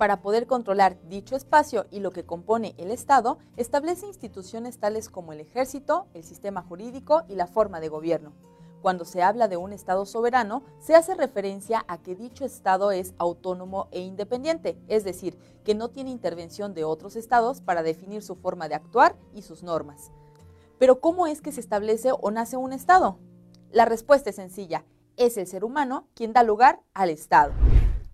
para 0.00 0.22
poder 0.22 0.46
controlar 0.46 0.96
dicho 1.10 1.36
espacio 1.36 1.84
y 1.90 2.00
lo 2.00 2.10
que 2.10 2.24
compone 2.24 2.74
el 2.78 2.90
Estado, 2.90 3.36
establece 3.58 4.06
instituciones 4.06 4.78
tales 4.78 5.10
como 5.10 5.34
el 5.34 5.40
ejército, 5.40 6.06
el 6.14 6.24
sistema 6.24 6.62
jurídico 6.62 7.24
y 7.28 7.34
la 7.34 7.46
forma 7.46 7.80
de 7.80 7.90
gobierno. 7.90 8.32
Cuando 8.80 9.04
se 9.04 9.22
habla 9.22 9.46
de 9.46 9.58
un 9.58 9.74
Estado 9.74 10.06
soberano, 10.06 10.62
se 10.78 10.94
hace 10.94 11.14
referencia 11.14 11.84
a 11.86 11.98
que 11.98 12.16
dicho 12.16 12.46
Estado 12.46 12.92
es 12.92 13.12
autónomo 13.18 13.88
e 13.90 14.00
independiente, 14.00 14.78
es 14.88 15.04
decir, 15.04 15.36
que 15.64 15.74
no 15.74 15.90
tiene 15.90 16.08
intervención 16.08 16.72
de 16.72 16.84
otros 16.84 17.14
Estados 17.14 17.60
para 17.60 17.82
definir 17.82 18.22
su 18.22 18.36
forma 18.36 18.70
de 18.70 18.76
actuar 18.76 19.16
y 19.34 19.42
sus 19.42 19.62
normas. 19.62 20.12
Pero 20.78 21.02
¿cómo 21.02 21.26
es 21.26 21.42
que 21.42 21.52
se 21.52 21.60
establece 21.60 22.08
o 22.18 22.30
nace 22.30 22.56
un 22.56 22.72
Estado? 22.72 23.18
La 23.70 23.84
respuesta 23.84 24.30
es 24.30 24.36
sencilla, 24.36 24.86
es 25.18 25.36
el 25.36 25.46
ser 25.46 25.62
humano 25.62 26.08
quien 26.14 26.32
da 26.32 26.42
lugar 26.42 26.80
al 26.94 27.10
Estado. 27.10 27.52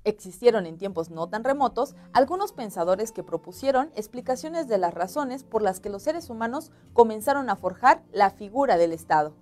Existieron 0.07 0.67
en 0.67 0.79
tiempos 0.79 1.11
no 1.11 1.29
tan 1.29 1.43
remotos 1.43 1.97
algunos 2.13 2.53
pensadores 2.53 3.11
que 3.11 3.25
propusieron 3.25 3.91
explicaciones 3.97 4.69
de 4.69 4.79
las 4.79 4.95
razones 4.95 5.43
por 5.43 5.63
las 5.63 5.81
que 5.81 5.91
los 5.91 6.05
seres 6.05 6.31
humanos 6.31 6.71
comenzaron 6.93 7.51
a 7.51 7.57
forjar 7.57 8.05
la 8.13 8.31
figura 8.31 8.77
del 8.77 8.93
Estado. 8.93 9.35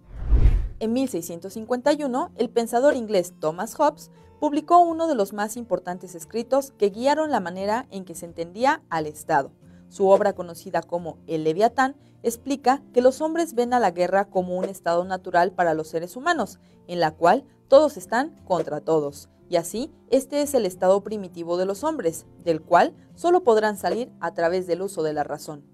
En 0.81 0.95
1651, 0.95 2.31
el 2.37 2.49
pensador 2.49 2.97
inglés 2.97 3.35
Thomas 3.39 3.75
Hobbes 3.75 4.11
publicó 4.41 4.79
uno 4.79 5.07
de 5.07 5.15
los 5.15 5.35
más 5.35 5.59
importantes 5.59 6.15
escritos 6.15 6.73
que 6.79 6.89
guiaron 6.89 7.31
la 7.31 7.41
manera 7.41 7.87
en 7.91 8.07
que 8.07 8.15
se 8.15 8.25
entendía 8.25 8.81
al 8.89 9.07
Estado. 9.07 9.53
Su 9.91 10.09
obra 10.09 10.33
conocida 10.33 10.81
como 10.81 11.19
El 11.27 11.45
Leviatán 11.45 11.95
explica 12.23 12.81
que 12.95 13.03
los 13.03 13.21
hombres 13.21 13.53
ven 13.53 13.75
a 13.75 13.81
la 13.81 13.91
guerra 13.91 14.31
como 14.31 14.57
un 14.57 14.65
estado 14.65 15.05
natural 15.05 15.53
para 15.53 15.75
los 15.75 15.89
seres 15.89 16.17
humanos, 16.17 16.59
en 16.89 17.01
la 17.01 17.11
cual 17.11 17.45
todos 17.69 17.99
están 17.99 18.35
contra 18.47 18.81
todos, 18.81 19.29
y 19.49 19.57
así, 19.57 19.93
este 20.11 20.43
es 20.43 20.55
el 20.55 20.67
estado 20.67 21.03
primitivo 21.03 21.57
de 21.57 21.67
los 21.67 21.85
hombres, 21.85 22.27
del 22.45 22.63
cual 22.63 22.95
solo 23.15 23.45
podrán 23.45 23.77
salir 23.77 24.11
a 24.21 24.33
través 24.35 24.67
del 24.67 24.83
uso 24.83 25.03
de 25.03 25.13
la 25.13 25.25
razón. 25.25 25.65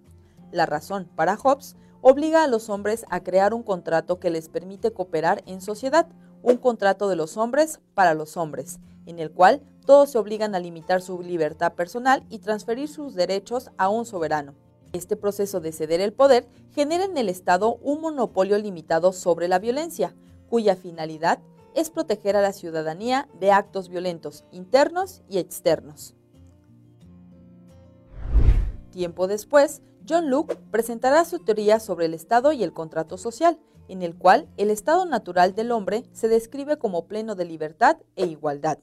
La 0.50 0.66
razón, 0.66 1.08
para 1.14 1.36
Hobbes, 1.36 1.76
obliga 2.00 2.42
a 2.42 2.48
los 2.48 2.68
hombres 2.68 3.04
a 3.10 3.22
crear 3.22 3.54
un 3.54 3.62
contrato 3.62 4.18
que 4.18 4.30
les 4.30 4.48
permite 4.48 4.92
cooperar 4.92 5.42
en 5.46 5.60
sociedad, 5.60 6.08
un 6.42 6.56
contrato 6.56 7.08
de 7.08 7.16
los 7.16 7.36
hombres 7.36 7.80
para 7.94 8.14
los 8.14 8.36
hombres, 8.36 8.80
en 9.06 9.18
el 9.18 9.30
cual 9.30 9.62
todos 9.86 10.10
se 10.10 10.18
obligan 10.18 10.54
a 10.54 10.60
limitar 10.60 11.02
su 11.02 11.22
libertad 11.22 11.74
personal 11.74 12.24
y 12.28 12.38
transferir 12.38 12.88
sus 12.88 13.14
derechos 13.14 13.70
a 13.76 13.88
un 13.88 14.06
soberano. 14.06 14.54
Este 14.92 15.16
proceso 15.16 15.60
de 15.60 15.72
ceder 15.72 16.00
el 16.00 16.12
poder 16.12 16.48
genera 16.72 17.04
en 17.04 17.16
el 17.16 17.28
Estado 17.28 17.76
un 17.76 18.00
monopolio 18.00 18.58
limitado 18.58 19.12
sobre 19.12 19.46
la 19.46 19.58
violencia, 19.58 20.14
cuya 20.48 20.74
finalidad 20.74 21.38
es 21.74 21.90
proteger 21.90 22.36
a 22.36 22.42
la 22.42 22.52
ciudadanía 22.52 23.28
de 23.38 23.52
actos 23.52 23.88
violentos 23.88 24.44
internos 24.52 25.22
y 25.28 25.38
externos. 25.38 26.14
Tiempo 28.90 29.26
después, 29.26 29.82
John 30.08 30.30
Locke 30.30 30.56
presentará 30.70 31.24
su 31.24 31.38
teoría 31.38 31.78
sobre 31.78 32.06
el 32.06 32.14
Estado 32.14 32.52
y 32.52 32.64
el 32.64 32.72
contrato 32.72 33.18
social, 33.18 33.58
en 33.88 34.02
el 34.02 34.16
cual 34.16 34.48
el 34.56 34.70
estado 34.70 35.04
natural 35.04 35.54
del 35.54 35.72
hombre 35.72 36.04
se 36.12 36.28
describe 36.28 36.78
como 36.78 37.06
pleno 37.06 37.34
de 37.34 37.44
libertad 37.44 37.98
e 38.16 38.26
igualdad, 38.26 38.78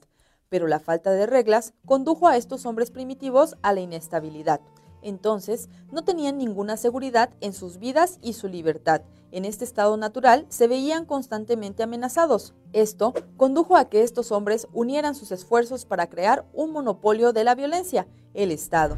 pero 0.49 0.67
la 0.67 0.79
falta 0.79 1.11
de 1.11 1.25
reglas 1.25 1.73
condujo 1.85 2.27
a 2.27 2.37
estos 2.37 2.65
hombres 2.65 2.91
primitivos 2.91 3.55
a 3.61 3.73
la 3.73 3.81
inestabilidad, 3.81 4.61
entonces, 5.01 5.69
no 5.91 6.03
tenían 6.03 6.37
ninguna 6.37 6.77
seguridad 6.77 7.29
en 7.41 7.53
sus 7.53 7.77
vidas 7.77 8.19
y 8.21 8.33
su 8.33 8.47
libertad. 8.47 9.01
En 9.31 9.43
este 9.43 9.65
estado 9.65 9.97
natural 9.97 10.45
se 10.47 10.67
veían 10.67 11.05
constantemente 11.05 11.83
amenazados. 11.83 12.53
Esto 12.71 13.13
condujo 13.35 13.75
a 13.75 13.89
que 13.89 14.03
estos 14.03 14.31
hombres 14.31 14.67
unieran 14.71 15.15
sus 15.15 15.31
esfuerzos 15.31 15.85
para 15.85 16.07
crear 16.07 16.45
un 16.53 16.71
monopolio 16.71 17.33
de 17.33 17.43
la 17.43 17.53
violencia, 17.53 18.07
el 18.33 18.51
Estado. 18.51 18.95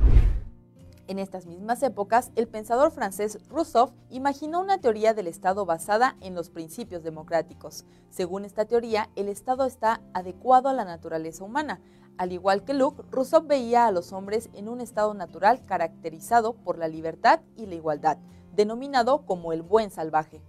En 1.08 1.18
estas 1.18 1.48
mismas 1.48 1.82
épocas, 1.82 2.32
el 2.36 2.48
pensador 2.48 2.92
francés 2.92 3.40
Rousseau 3.50 3.92
imaginó 4.12 4.62
una 4.62 4.78
teoría 4.78 5.16
del 5.16 5.26
Estado 5.26 5.66
basada 5.66 6.16
en 6.22 6.36
los 6.36 6.52
principios 6.52 7.02
democráticos. 7.02 7.86
Según 8.12 8.46
esta 8.46 8.66
teoría, 8.66 9.10
el 9.16 9.28
Estado 9.28 9.66
está 9.66 10.02
adecuado 10.14 10.70
a 10.70 10.74
la 10.74 10.86
naturaleza 10.86 11.44
humana, 11.44 11.82
al 12.20 12.32
igual 12.32 12.64
que 12.64 12.76
Luke, 12.76 13.02
Rousseau 13.10 13.42
veía 13.42 13.88
a 13.88 13.92
los 13.92 14.14
hombres 14.14 14.50
en 14.54 14.70
un 14.70 14.82
estado 14.82 15.14
natural 15.16 15.66
caracterizado 15.66 16.54
por 16.54 16.78
la 16.78 16.90
libertad 16.90 17.40
y 17.56 17.66
la 17.66 17.76
igualdad, 17.76 18.18
denominado 18.60 19.26
como 19.26 19.54
el 19.54 19.62
buen 19.62 19.90
salvaje. 19.90 20.42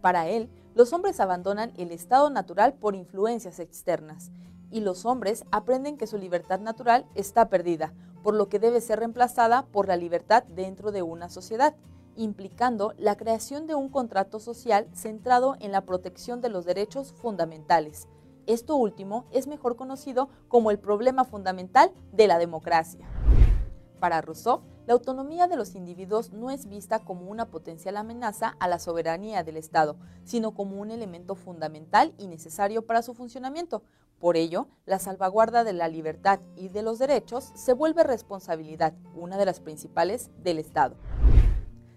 Para 0.00 0.28
él, 0.28 0.48
los 0.74 0.94
hombres 0.94 1.20
abandonan 1.20 1.74
el 1.76 1.92
estado 1.92 2.30
natural 2.30 2.72
por 2.72 2.94
influencias 2.94 3.58
externas, 3.58 4.32
y 4.70 4.80
los 4.80 5.04
hombres 5.04 5.44
aprenden 5.52 5.98
que 5.98 6.06
su 6.06 6.16
libertad 6.16 6.60
natural 6.60 7.04
está 7.14 7.50
perdida, 7.50 7.92
por 8.22 8.34
lo 8.34 8.48
que 8.48 8.58
debe 8.58 8.80
ser 8.80 9.00
reemplazada 9.00 9.66
por 9.66 9.88
la 9.88 9.96
libertad 9.96 10.42
dentro 10.44 10.90
de 10.90 11.02
una 11.02 11.28
sociedad, 11.28 11.76
implicando 12.16 12.94
la 12.96 13.18
creación 13.18 13.66
de 13.66 13.74
un 13.74 13.90
contrato 13.90 14.40
social 14.40 14.88
centrado 14.94 15.56
en 15.60 15.70
la 15.70 15.82
protección 15.82 16.40
de 16.40 16.48
los 16.48 16.64
derechos 16.64 17.12
fundamentales, 17.12 18.08
esto 18.46 18.76
último 18.76 19.26
es 19.32 19.46
mejor 19.46 19.76
conocido 19.76 20.30
como 20.48 20.70
el 20.70 20.78
problema 20.78 21.24
fundamental 21.24 21.92
de 22.12 22.26
la 22.26 22.38
democracia. 22.38 23.06
Para 24.00 24.22
Rousseau, 24.22 24.62
la 24.86 24.94
autonomía 24.94 25.46
de 25.46 25.56
los 25.56 25.74
individuos 25.74 26.32
no 26.32 26.50
es 26.50 26.68
vista 26.68 26.98
como 26.98 27.30
una 27.30 27.46
potencial 27.50 27.96
amenaza 27.96 28.56
a 28.60 28.68
la 28.68 28.78
soberanía 28.78 29.42
del 29.42 29.56
Estado, 29.56 29.96
sino 30.24 30.54
como 30.54 30.80
un 30.80 30.90
elemento 30.90 31.34
fundamental 31.34 32.14
y 32.18 32.26
necesario 32.26 32.86
para 32.86 33.02
su 33.02 33.14
funcionamiento. 33.14 33.82
Por 34.18 34.36
ello, 34.36 34.68
la 34.86 34.98
salvaguarda 34.98 35.64
de 35.64 35.72
la 35.72 35.88
libertad 35.88 36.40
y 36.56 36.68
de 36.68 36.82
los 36.82 36.98
derechos 36.98 37.52
se 37.54 37.72
vuelve 37.72 38.04
responsabilidad, 38.04 38.94
una 39.14 39.36
de 39.36 39.46
las 39.46 39.60
principales, 39.60 40.30
del 40.42 40.58
Estado 40.58 40.96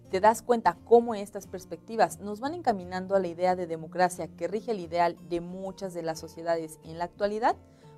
te 0.09 0.21
das 0.21 0.41
cuenta 0.41 0.77
cómo 0.85 1.15
estas 1.15 1.47
perspectivas 1.47 2.19
nos 2.19 2.39
van 2.39 2.53
encaminando 2.53 3.15
a 3.15 3.19
la 3.19 3.27
idea 3.27 3.55
de 3.55 3.67
democracia 3.67 4.27
que 4.27 4.47
rige 4.47 4.71
el 4.71 4.79
ideal 4.79 5.17
de 5.27 5.41
muchas 5.41 5.93
de 5.93 6.01
las 6.01 6.19
sociedades 6.19 6.79
en 6.83 6.97
la 6.97 7.05
actualidad? 7.05 7.55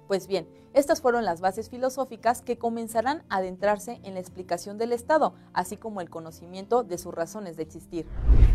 Pues 0.10 0.26
bien, 0.26 0.50
estas 0.74 1.02
fueron 1.02 1.24
las 1.24 1.40
bases 1.40 1.70
filosóficas 1.70 2.42
que 2.42 2.58
comenzarán 2.58 3.24
a 3.30 3.38
adentrarse 3.38 4.00
en 4.02 4.16
la 4.16 4.20
explicación 4.20 4.80
del 4.80 4.92
Estado, 4.92 5.36
así 5.54 5.78
como 5.78 6.02
el 6.02 6.10
conocimiento 6.10 6.82
de 6.82 6.98
sus 6.98 7.14
razones 7.14 7.58
de 7.58 7.62
existir. 7.62 8.08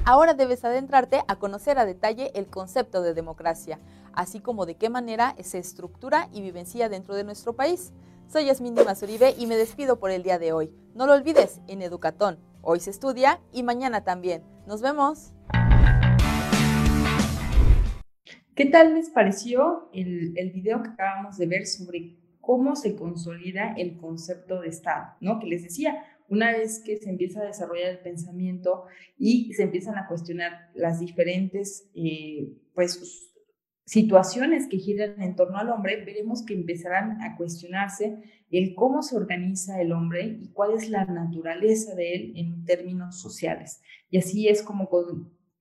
Ahora 0.04 0.34
debes 0.34 0.64
adentrarte 0.64 1.22
a 1.28 1.36
conocer 1.36 1.78
a 1.78 1.84
detalle 1.84 2.32
el 2.34 2.48
concepto 2.48 3.02
de 3.02 3.14
democracia, 3.14 3.78
así 4.14 4.40
como 4.40 4.66
de 4.66 4.74
qué 4.74 4.90
manera 4.90 5.36
se 5.44 5.58
estructura 5.58 6.28
y 6.32 6.42
vivencia 6.42 6.88
dentro 6.88 7.14
de 7.14 7.22
nuestro 7.22 7.54
país. 7.54 7.92
Soy 8.26 8.46
Yasmín 8.46 8.74
Dimas 8.74 9.04
y 9.38 9.46
me 9.46 9.56
despido 9.56 10.00
por 10.00 10.10
el 10.10 10.24
día 10.24 10.40
de 10.40 10.52
hoy. 10.52 10.74
No 10.92 11.06
lo 11.06 11.12
olvides, 11.12 11.60
en 11.68 11.82
Educatón 11.82 12.40
Hoy 12.62 12.80
se 12.80 12.90
estudia 12.90 13.40
y 13.52 13.62
mañana 13.62 14.02
también. 14.02 14.42
Nos 14.66 14.80
vemos. 14.80 15.33
¿Qué 18.54 18.66
tal 18.66 18.94
les 18.94 19.10
pareció 19.10 19.88
el, 19.92 20.32
el 20.36 20.50
video 20.52 20.82
que 20.82 20.90
acabamos 20.90 21.38
de 21.38 21.46
ver 21.46 21.66
sobre 21.66 22.16
cómo 22.40 22.76
se 22.76 22.94
consolida 22.94 23.74
el 23.76 23.96
concepto 23.96 24.60
de 24.60 24.68
Estado? 24.68 25.14
¿no? 25.20 25.40
Que 25.40 25.46
les 25.46 25.64
decía, 25.64 26.04
una 26.28 26.52
vez 26.52 26.80
que 26.84 26.96
se 26.96 27.10
empieza 27.10 27.40
a 27.40 27.46
desarrollar 27.46 27.90
el 27.90 27.98
pensamiento 27.98 28.84
y 29.18 29.52
se 29.54 29.64
empiezan 29.64 29.98
a 29.98 30.06
cuestionar 30.06 30.70
las 30.74 31.00
diferentes, 31.00 31.90
eh, 31.96 32.48
pues, 32.74 33.32
situaciones 33.86 34.68
que 34.68 34.78
giran 34.78 35.20
en 35.20 35.34
torno 35.34 35.58
al 35.58 35.70
hombre, 35.70 36.04
veremos 36.04 36.44
que 36.44 36.54
empezarán 36.54 37.20
a 37.22 37.36
cuestionarse 37.36 38.16
el 38.50 38.74
cómo 38.74 39.02
se 39.02 39.16
organiza 39.16 39.80
el 39.80 39.92
hombre 39.92 40.38
y 40.40 40.52
cuál 40.52 40.74
es 40.74 40.88
la 40.88 41.04
naturaleza 41.04 41.94
de 41.94 42.14
él 42.14 42.32
en 42.36 42.64
términos 42.64 43.20
sociales. 43.20 43.82
Y 44.10 44.18
así 44.18 44.48
es 44.48 44.62
como, 44.62 44.88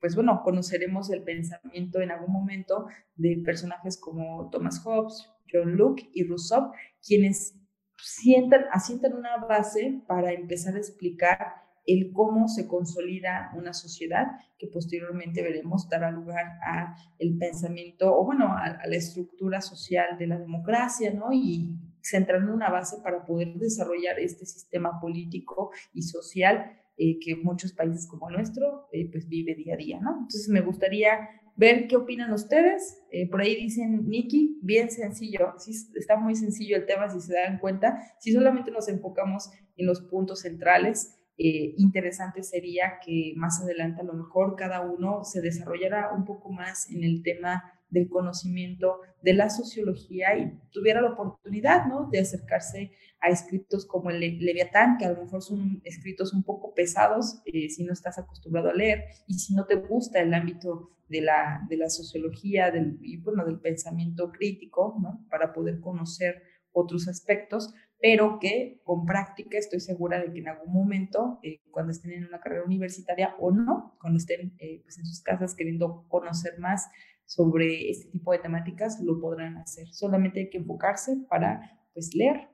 pues 0.04 0.18
bueno, 0.18 0.42
conoceremos 0.44 1.10
el 1.12 1.24
pensamiento 1.24 2.02
en 2.02 2.12
algún 2.12 2.34
momento 2.34 2.88
de 3.16 3.42
personajes 3.46 3.98
como 3.98 4.50
Thomas 4.50 4.84
Hobbes, 4.84 5.30
John 5.50 5.78
Locke 5.78 6.10
y 6.14 6.26
Rousseau, 6.26 6.74
quienes 7.02 7.56
sientan, 7.98 8.66
asientan 8.74 9.14
una 9.14 9.38
base 9.38 10.04
para 10.06 10.34
empezar 10.34 10.76
a 10.76 10.80
explicar 10.80 11.38
el 11.86 12.12
cómo 12.12 12.50
se 12.50 12.68
consolida 12.68 13.54
una 13.56 13.72
sociedad 13.72 14.28
que 14.60 14.68
posteriormente 14.68 15.42
veremos 15.42 15.88
dará 15.88 16.12
lugar 16.12 16.48
a 16.62 16.98
el 17.18 17.38
pensamiento 17.38 18.14
o 18.14 18.26
bueno, 18.26 18.58
a, 18.58 18.86
la 18.86 18.96
estructura 18.98 19.62
social 19.62 20.18
de 20.18 20.28
la 20.28 20.38
democracia, 20.38 21.14
¿no? 21.14 21.32
Y 21.32 21.78
centrando 22.02 22.54
una 22.54 22.70
base 22.70 22.98
para 23.02 23.24
poder 23.26 23.54
desarrollar 23.54 24.20
este 24.20 24.46
sistema 24.46 25.00
político 25.00 25.72
y 25.94 26.02
social 26.02 26.83
eh, 26.98 27.20
que 27.20 27.36
muchos 27.36 27.74
países 27.74 28.08
como 28.08 28.30
nuestro 28.30 28.88
eh, 28.92 29.10
pues 29.12 29.28
vive 29.28 29.56
día 29.56 29.74
a 29.74 29.78
día, 29.78 30.00
¿no? 30.00 30.12
Entonces 30.12 30.50
me 30.50 30.62
gustaría 30.62 31.30
ver 31.56 31.88
qué 31.88 31.96
opinan 31.96 32.34
ustedes. 32.34 33.04
Eh, 33.12 33.30
por 33.30 33.42
ahí 33.42 33.56
dicen, 33.56 34.08
Nikki, 34.08 34.60
bien 34.62 34.90
sencillo, 34.90 35.54
sí, 35.58 35.72
está 35.96 36.18
muy 36.18 36.36
sencillo 36.36 36.78
el 36.78 36.86
tema 36.86 37.10
si 37.10 37.20
se 37.20 37.34
dan 37.34 37.60
cuenta, 37.60 38.00
si 38.20 38.32
solamente 38.32 38.72
nos 38.72 38.88
enfocamos 38.90 39.52
en 39.76 39.86
los 39.86 40.02
puntos 40.02 40.42
centrales 40.42 41.20
eh, 41.36 41.74
interesante 41.78 42.44
sería 42.44 43.00
que 43.04 43.34
más 43.36 43.60
adelante 43.60 44.02
a 44.02 44.04
lo 44.04 44.14
mejor 44.14 44.56
cada 44.56 44.82
uno 44.82 45.24
se 45.24 45.42
desarrollara 45.42 46.14
un 46.14 46.26
poco 46.26 46.52
más 46.52 46.88
en 46.92 47.04
el 47.04 47.24
tema 47.24 47.64
del 47.94 48.10
conocimiento 48.10 49.00
de 49.22 49.34
la 49.34 49.50
sociología 49.50 50.36
y 50.38 50.52
tuviera 50.72 51.02
la 51.02 51.12
oportunidad 51.12 51.86
¿no? 51.86 52.10
de 52.12 52.20
acercarse 52.20 52.92
a 53.22 53.30
escritos 53.30 53.86
como 53.86 54.10
el 54.10 54.20
Leviatán, 54.20 54.98
que 54.98 55.06
a 55.06 55.12
lo 55.12 55.24
mejor 55.24 55.42
son 55.42 55.80
escritos 55.86 56.34
un 56.34 56.44
poco 56.44 56.74
pesados 56.74 57.42
eh, 57.46 57.70
si 57.70 57.84
no 57.84 57.94
estás 57.94 58.18
acostumbrado 58.18 58.70
a 58.70 58.74
leer 58.74 59.06
y 59.28 59.36
si 59.36 59.54
no 59.54 59.66
te 59.66 59.76
gusta 59.76 60.20
el 60.20 60.34
ámbito 60.34 60.90
de 61.08 61.22
la, 61.22 61.66
de 61.70 61.78
la 61.78 61.90
sociología 61.90 62.72
del, 62.72 62.98
y 63.02 63.18
bueno, 63.18 63.46
del 63.46 63.60
pensamiento 63.60 64.32
crítico, 64.32 64.98
¿no? 65.02 65.26
para 65.30 65.54
poder 65.54 65.80
conocer 65.80 66.42
otros 66.72 67.08
aspectos, 67.08 67.74
pero 68.02 68.40
que 68.40 68.82
con 68.84 69.06
práctica 69.06 69.58
estoy 69.58 69.80
segura 69.80 70.20
de 70.20 70.34
que 70.34 70.40
en 70.40 70.50
algún 70.50 70.74
momento, 70.74 71.40
eh, 71.44 71.62
cuando 71.72 71.92
estén 71.92 72.12
en 72.12 72.26
una 72.26 72.42
carrera 72.42 72.66
universitaria 72.66 73.36
o 73.40 73.52
no, 73.52 73.96
cuando 74.02 74.18
estén 74.18 74.56
eh, 74.58 74.82
pues 74.84 74.98
en 74.98 75.06
sus 75.06 75.22
casas 75.22 75.56
queriendo 75.56 76.06
conocer 76.10 76.60
más 76.60 76.90
sobre 77.26 77.90
este 77.90 78.12
tipo 78.12 78.32
de 78.32 78.40
temáticas, 78.40 79.00
lo 79.02 79.20
podrán 79.20 79.58
hacer. 79.58 79.88
Solamente 79.94 80.42
hay 80.42 80.50
que 80.50 80.58
enfocarse 80.60 81.18
para 81.30 81.80
pues 81.94 82.14
leer. 82.14 82.50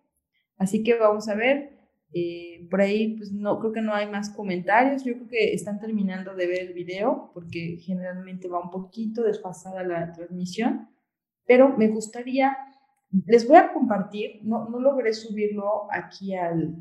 Así 0.57 0.83
que 0.83 0.97
vamos 0.97 1.29
a 1.29 1.35
ver, 1.35 1.79
eh, 2.13 2.67
por 2.69 2.81
ahí 2.81 3.15
pues 3.17 3.31
no, 3.31 3.59
creo 3.59 3.71
que 3.71 3.81
no 3.81 3.93
hay 3.93 4.09
más 4.09 4.29
comentarios, 4.29 5.03
yo 5.03 5.13
creo 5.13 5.27
que 5.27 5.53
están 5.53 5.79
terminando 5.79 6.35
de 6.35 6.47
ver 6.47 6.59
el 6.61 6.73
video 6.73 7.31
porque 7.33 7.77
generalmente 7.77 8.47
va 8.47 8.63
un 8.63 8.71
poquito 8.71 9.23
desfasada 9.23 9.83
la 9.83 10.11
transmisión, 10.11 10.89
pero 11.45 11.77
me 11.77 11.87
gustaría 11.87 12.55
les 13.25 13.47
voy 13.47 13.57
a 13.57 13.73
compartir, 13.73 14.41
no, 14.43 14.69
no 14.69 14.79
logré 14.79 15.13
subirlo 15.13 15.91
aquí 15.91 16.35
al, 16.35 16.75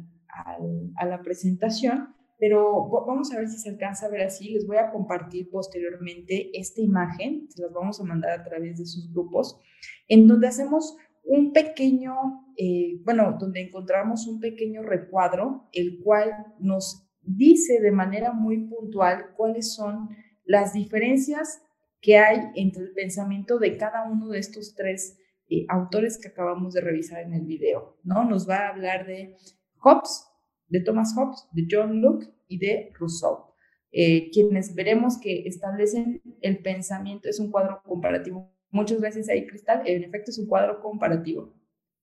a 0.97 1.07
la 1.07 1.23
presentación, 1.23 2.15
pero 2.39 2.89
vamos 3.07 3.33
a 3.33 3.39
ver 3.39 3.49
si 3.49 3.59
se 3.59 3.71
alcanza 3.71 4.07
a 4.07 4.11
ver 4.11 4.23
así. 4.23 4.51
Les 4.51 4.67
voy 4.67 4.77
a 4.77 4.91
compartir 4.91 5.51
posteriormente 5.51 6.51
esta 6.59 6.81
imagen, 6.81 7.49
se 7.51 7.63
las 7.63 7.73
vamos 7.73 8.01
a 8.01 8.05
mandar 8.05 8.39
a 8.39 8.45
través 8.45 8.79
de 8.79 8.87
sus 8.87 9.13
grupos, 9.13 9.61
en 10.07 10.27
donde 10.27 10.49
hacemos 10.49 10.97
un 11.25 11.53
pequeño, 11.53 12.15
eh, 12.57 13.01
bueno, 13.05 13.37
donde 13.39 13.61
encontramos 13.61 14.27
un 14.27 14.41
pequeño 14.41 14.83
recuadro, 14.83 15.69
el 15.73 16.01
cual 16.03 16.31
nos 16.59 17.07
dice 17.23 17.81
de 17.81 17.93
manera 17.93 18.33
muy 18.33 18.67
puntual 18.69 19.35
cuáles 19.37 19.75
son 19.75 20.09
las 20.45 20.73
diferencias 20.73 21.63
que 22.01 22.17
hay 22.17 22.51
entre 22.55 22.85
el 22.85 22.93
pensamiento 22.93 23.59
de 23.59 23.77
cada 23.77 24.09
uno 24.09 24.29
de 24.29 24.39
estos 24.39 24.75
tres 24.75 25.19
eh, 25.51 25.67
autores 25.69 26.19
que 26.19 26.29
acabamos 26.29 26.75
de 26.75 26.81
revisar 26.81 27.23
en 27.23 27.35
el 27.35 27.45
video, 27.45 27.99
¿no? 28.05 28.25
Nos 28.25 28.49
va 28.49 28.59
a 28.59 28.69
hablar 28.69 29.07
de 29.07 29.37
Hobbes, 29.81 30.28
de 30.69 30.81
Thomas 30.81 31.15
Hobbes, 31.17 31.47
de 31.53 31.67
John 31.71 32.01
Locke 32.01 32.27
y 32.49 32.59
de 32.59 32.93
Rousseau, 32.99 33.47
eh, 33.91 34.31
quienes 34.31 34.75
veremos 34.75 35.19
que 35.19 35.47
establecen 35.47 36.23
el 36.41 36.63
pensamiento, 36.63 37.29
es 37.29 37.41
un 37.41 37.51
cuadro 37.51 37.83
comparativo. 37.85 38.53
Muchas 38.71 39.01
gracias 39.01 39.29
ahí, 39.29 39.47
Cristal, 39.47 39.83
en 39.87 40.05
efecto 40.05 40.31
es 40.31 40.39
un 40.39 40.47
cuadro 40.47 40.81
comparativo. 40.81 41.55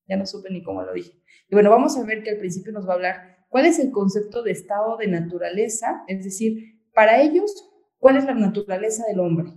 Ya 0.08 0.18
no 0.18 0.26
supe 0.26 0.50
ni 0.50 0.64
cómo 0.64 0.84
lo 0.84 0.94
dije. 0.94 1.12
Y 1.50 1.56
bueno, 1.56 1.70
vamos 1.70 1.98
a 1.98 2.04
ver 2.04 2.24
que 2.24 2.32
al 2.32 2.38
principio 2.38 2.72
nos 2.72 2.88
va 2.88 2.94
a 2.94 2.96
hablar 2.96 3.46
cuál 3.50 3.66
es 3.66 3.80
el 3.80 3.92
concepto 3.92 4.44
de 4.44 4.52
estado 4.52 4.98
de 4.98 5.08
naturaleza, 5.08 6.04
es 6.08 6.24
decir, 6.24 6.82
para 6.94 7.22
ellos, 7.22 7.72
cuál 7.98 8.18
es 8.18 8.26
la 8.26 8.34
naturaleza 8.34 9.06
del 9.08 9.20
hombre. 9.20 9.54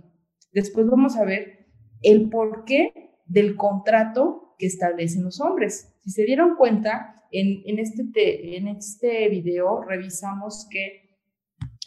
Después 0.51 0.87
vamos 0.87 1.17
a 1.17 1.25
ver 1.25 1.67
el 2.01 2.29
por 2.29 2.65
qué 2.65 3.11
del 3.25 3.55
contrato 3.55 4.55
que 4.57 4.65
establecen 4.65 5.23
los 5.23 5.39
hombres. 5.39 5.88
Si 6.09 6.15
se 6.15 6.25
dieron 6.25 6.55
cuenta, 6.55 7.23
en, 7.29 7.77
este, 7.77 8.57
en 8.57 8.67
este 8.67 9.29
video 9.29 9.83
revisamos 9.83 10.67
que 10.71 11.19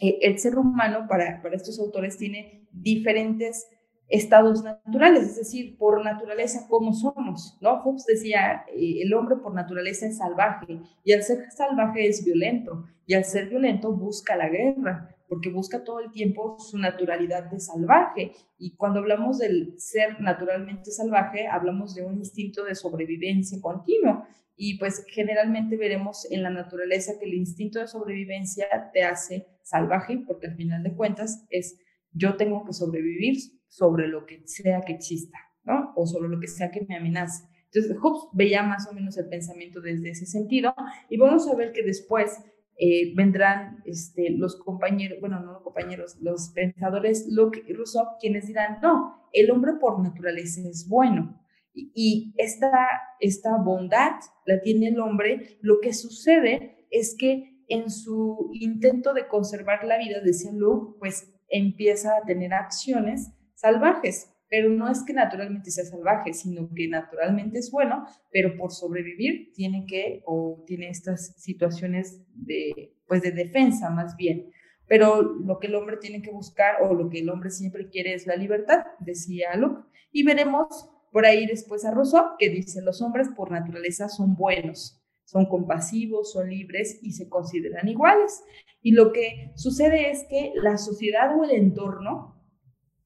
eh, 0.00 0.18
el 0.22 0.38
ser 0.38 0.56
humano 0.56 1.06
para, 1.08 1.42
para 1.42 1.56
estos 1.56 1.80
autores 1.80 2.18
tiene 2.18 2.68
diferentes 2.70 3.66
estados 4.08 4.62
naturales, 4.62 5.24
es 5.24 5.36
decir, 5.38 5.76
por 5.76 6.04
naturaleza 6.04 6.68
como 6.68 6.92
somos, 6.92 7.58
¿no? 7.60 7.80
Hobbes 7.82 8.06
decía, 8.06 8.64
eh, 8.68 9.02
el 9.02 9.12
hombre 9.12 9.38
por 9.38 9.54
naturaleza 9.54 10.06
es 10.06 10.18
salvaje 10.18 10.78
y 11.02 11.12
al 11.14 11.24
ser 11.24 11.50
salvaje 11.50 12.06
es 12.06 12.24
violento 12.24 12.84
y 13.06 13.14
al 13.14 13.24
ser 13.24 13.48
violento 13.48 13.90
busca 13.92 14.36
la 14.36 14.48
guerra 14.48 15.11
porque 15.32 15.48
busca 15.48 15.82
todo 15.82 16.00
el 16.00 16.10
tiempo 16.10 16.58
su 16.58 16.76
naturalidad 16.76 17.50
de 17.50 17.58
salvaje. 17.58 18.32
Y 18.58 18.76
cuando 18.76 19.00
hablamos 19.00 19.38
del 19.38 19.80
ser 19.80 20.20
naturalmente 20.20 20.90
salvaje, 20.90 21.46
hablamos 21.46 21.94
de 21.94 22.04
un 22.04 22.18
instinto 22.18 22.64
de 22.64 22.74
sobrevivencia 22.74 23.58
continuo. 23.62 24.26
Y 24.56 24.78
pues 24.78 25.06
generalmente 25.08 25.78
veremos 25.78 26.30
en 26.30 26.42
la 26.42 26.50
naturaleza 26.50 27.14
que 27.18 27.24
el 27.24 27.32
instinto 27.32 27.78
de 27.78 27.88
sobrevivencia 27.88 28.66
te 28.92 29.04
hace 29.04 29.46
salvaje, 29.62 30.22
porque 30.26 30.48
al 30.48 30.54
final 30.54 30.82
de 30.82 30.94
cuentas 30.94 31.46
es 31.48 31.78
yo 32.10 32.36
tengo 32.36 32.66
que 32.66 32.74
sobrevivir 32.74 33.38
sobre 33.68 34.08
lo 34.08 34.26
que 34.26 34.42
sea 34.44 34.82
que 34.82 34.92
exista, 34.92 35.38
¿no? 35.64 35.94
O 35.96 36.06
sobre 36.06 36.28
lo 36.28 36.40
que 36.40 36.48
sea 36.48 36.70
que 36.70 36.84
me 36.86 36.96
amenace. 36.96 37.44
Entonces, 37.72 37.96
Hobbes 38.02 38.28
veía 38.34 38.62
más 38.62 38.86
o 38.86 38.92
menos 38.92 39.16
el 39.16 39.30
pensamiento 39.30 39.80
desde 39.80 40.10
ese 40.10 40.26
sentido 40.26 40.74
y 41.08 41.16
vamos 41.16 41.48
a 41.48 41.56
ver 41.56 41.72
que 41.72 41.82
después 41.82 42.36
eh, 42.84 43.12
vendrán 43.14 43.80
este, 43.84 44.30
los 44.30 44.56
compañeros, 44.56 45.20
bueno, 45.20 45.38
no 45.38 45.52
los 45.52 45.62
compañeros, 45.62 46.16
los 46.20 46.48
pensadores 46.48 47.28
Locke 47.30 47.62
y 47.68 47.74
Rousseau, 47.74 48.04
quienes 48.18 48.48
dirán, 48.48 48.80
no, 48.82 49.28
el 49.32 49.52
hombre 49.52 49.74
por 49.80 50.02
naturaleza 50.02 50.62
es 50.68 50.88
bueno. 50.88 51.40
Y, 51.72 52.34
esta, 52.38 52.72
esta 53.20 53.56
bondad 53.58 54.14
la 54.46 54.60
tiene 54.62 54.88
el 54.88 54.98
hombre. 54.98 55.58
Lo 55.60 55.78
que 55.80 55.92
sucede 55.92 56.88
es 56.90 57.14
que 57.16 57.62
en 57.68 57.88
su 57.88 58.50
intento 58.52 59.14
de 59.14 59.28
conservar 59.28 59.84
la 59.84 59.96
vida, 59.96 60.18
decía 60.20 60.50
Luke, 60.52 60.96
pues 60.98 61.32
empieza 61.48 62.16
a 62.16 62.26
tener 62.26 62.52
acciones 62.52 63.30
salvajes 63.54 64.31
pero 64.52 64.68
no 64.68 64.86
es 64.90 65.02
que 65.02 65.14
naturalmente 65.14 65.70
sea 65.70 65.86
salvaje, 65.86 66.34
sino 66.34 66.68
que 66.74 66.86
naturalmente 66.86 67.58
es 67.58 67.70
bueno, 67.70 68.04
pero 68.30 68.54
por 68.58 68.70
sobrevivir 68.70 69.50
tiene 69.54 69.86
que 69.88 70.22
o 70.26 70.62
tiene 70.66 70.90
estas 70.90 71.34
situaciones 71.42 72.20
de 72.34 72.92
pues 73.06 73.22
de 73.22 73.30
defensa 73.30 73.88
más 73.88 74.14
bien. 74.14 74.50
Pero 74.86 75.22
lo 75.22 75.58
que 75.58 75.68
el 75.68 75.74
hombre 75.74 75.96
tiene 75.96 76.20
que 76.20 76.30
buscar 76.30 76.82
o 76.82 76.92
lo 76.92 77.08
que 77.08 77.20
el 77.20 77.30
hombre 77.30 77.48
siempre 77.48 77.88
quiere 77.88 78.12
es 78.12 78.26
la 78.26 78.36
libertad, 78.36 78.84
decía 79.00 79.56
Luke. 79.56 79.88
Y 80.12 80.22
veremos 80.22 80.90
por 81.10 81.24
ahí 81.24 81.46
después 81.46 81.86
a 81.86 81.90
Rousseau 81.90 82.36
que 82.38 82.50
dice 82.50 82.82
los 82.82 83.00
hombres 83.00 83.30
por 83.34 83.50
naturaleza 83.50 84.10
son 84.10 84.34
buenos, 84.36 85.02
son 85.24 85.46
compasivos, 85.46 86.30
son 86.30 86.50
libres 86.50 86.98
y 87.02 87.12
se 87.12 87.26
consideran 87.30 87.88
iguales. 87.88 88.44
Y 88.82 88.92
lo 88.92 89.14
que 89.14 89.52
sucede 89.54 90.10
es 90.10 90.26
que 90.28 90.52
la 90.56 90.76
sociedad 90.76 91.34
o 91.38 91.42
el 91.42 91.52
entorno 91.52 92.38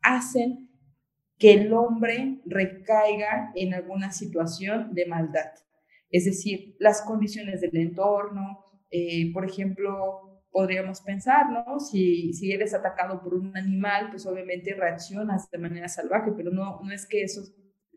hacen 0.03 0.66
que 1.39 1.53
el 1.53 1.73
hombre 1.73 2.41
recaiga 2.47 3.53
en 3.55 3.75
alguna 3.75 4.13
situación 4.13 4.95
de 4.95 5.07
maldad. 5.07 5.53
Es 6.11 6.25
decir, 6.25 6.77
las 6.79 7.03
condiciones 7.03 7.61
del 7.61 7.77
entorno, 7.77 8.65
eh, 8.91 9.33
por 9.33 9.45
ejemplo, 9.45 10.43
podríamos 10.51 11.03
pensar, 11.03 11.51
¿no? 11.51 11.79
Si, 11.81 12.33
si 12.33 12.53
eres 12.53 12.73
atacado 12.73 13.23
por 13.23 13.35
un 13.35 13.55
animal, 13.57 14.09
pues 14.11 14.25
obviamente 14.25 14.75
reaccionas 14.75 15.51
de 15.51 15.59
manera 15.59 15.89
salvaje, 15.89 16.33
pero 16.35 16.51
no, 16.51 16.81
no 16.83 16.93
es 16.93 17.07
que 17.07 17.23
eso 17.23 17.43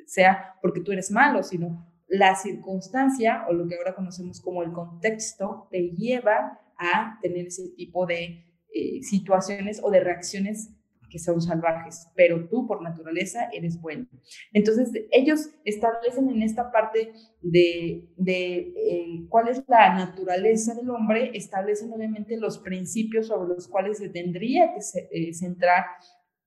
sea 0.05 0.55
porque 0.61 0.81
tú 0.81 0.91
eres 0.91 1.11
malo, 1.11 1.43
sino 1.43 1.87
la 2.09 2.35
circunstancia 2.35 3.45
o 3.47 3.53
lo 3.53 3.67
que 3.67 3.75
ahora 3.75 3.95
conocemos 3.95 4.41
como 4.41 4.63
el 4.63 4.73
contexto 4.73 5.67
te 5.71 5.91
lleva 5.91 6.59
a 6.77 7.19
tener 7.21 7.47
ese 7.47 7.69
tipo 7.69 8.05
de 8.05 8.45
eh, 8.73 9.03
situaciones 9.03 9.79
o 9.83 9.91
de 9.91 9.99
reacciones 9.99 10.71
que 11.09 11.19
son 11.19 11.41
salvajes, 11.41 12.07
pero 12.15 12.47
tú 12.47 12.67
por 12.67 12.81
naturaleza 12.81 13.49
eres 13.51 13.79
bueno. 13.81 14.07
Entonces, 14.53 14.91
ellos 15.11 15.49
establecen 15.65 16.29
en 16.29 16.41
esta 16.41 16.71
parte 16.71 17.11
de, 17.41 18.09
eh, 18.25 19.25
cuál 19.29 19.49
es 19.49 19.63
la 19.67 19.95
naturaleza 19.95 20.73
del 20.75 20.89
hombre, 20.89 21.31
establecen 21.33 21.91
obviamente 21.91 22.37
los 22.37 22.59
principios 22.59 23.27
sobre 23.27 23.49
los 23.55 23.67
cuales 23.67 23.97
se 23.97 24.09
tendría 24.09 24.73
que 24.73 24.79
eh, 25.11 25.33
centrar 25.33 25.85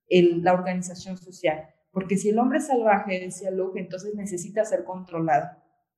el, 0.08 0.42
la 0.42 0.52
organización 0.54 1.16
social. 1.16 1.68
Porque 1.92 2.16
si 2.16 2.30
el 2.30 2.38
hombre 2.38 2.58
es 2.58 2.66
salvaje, 2.66 3.20
decía 3.20 3.50
Luke, 3.50 3.78
entonces 3.78 4.14
necesita 4.14 4.64
ser 4.64 4.84
controlado, 4.84 5.48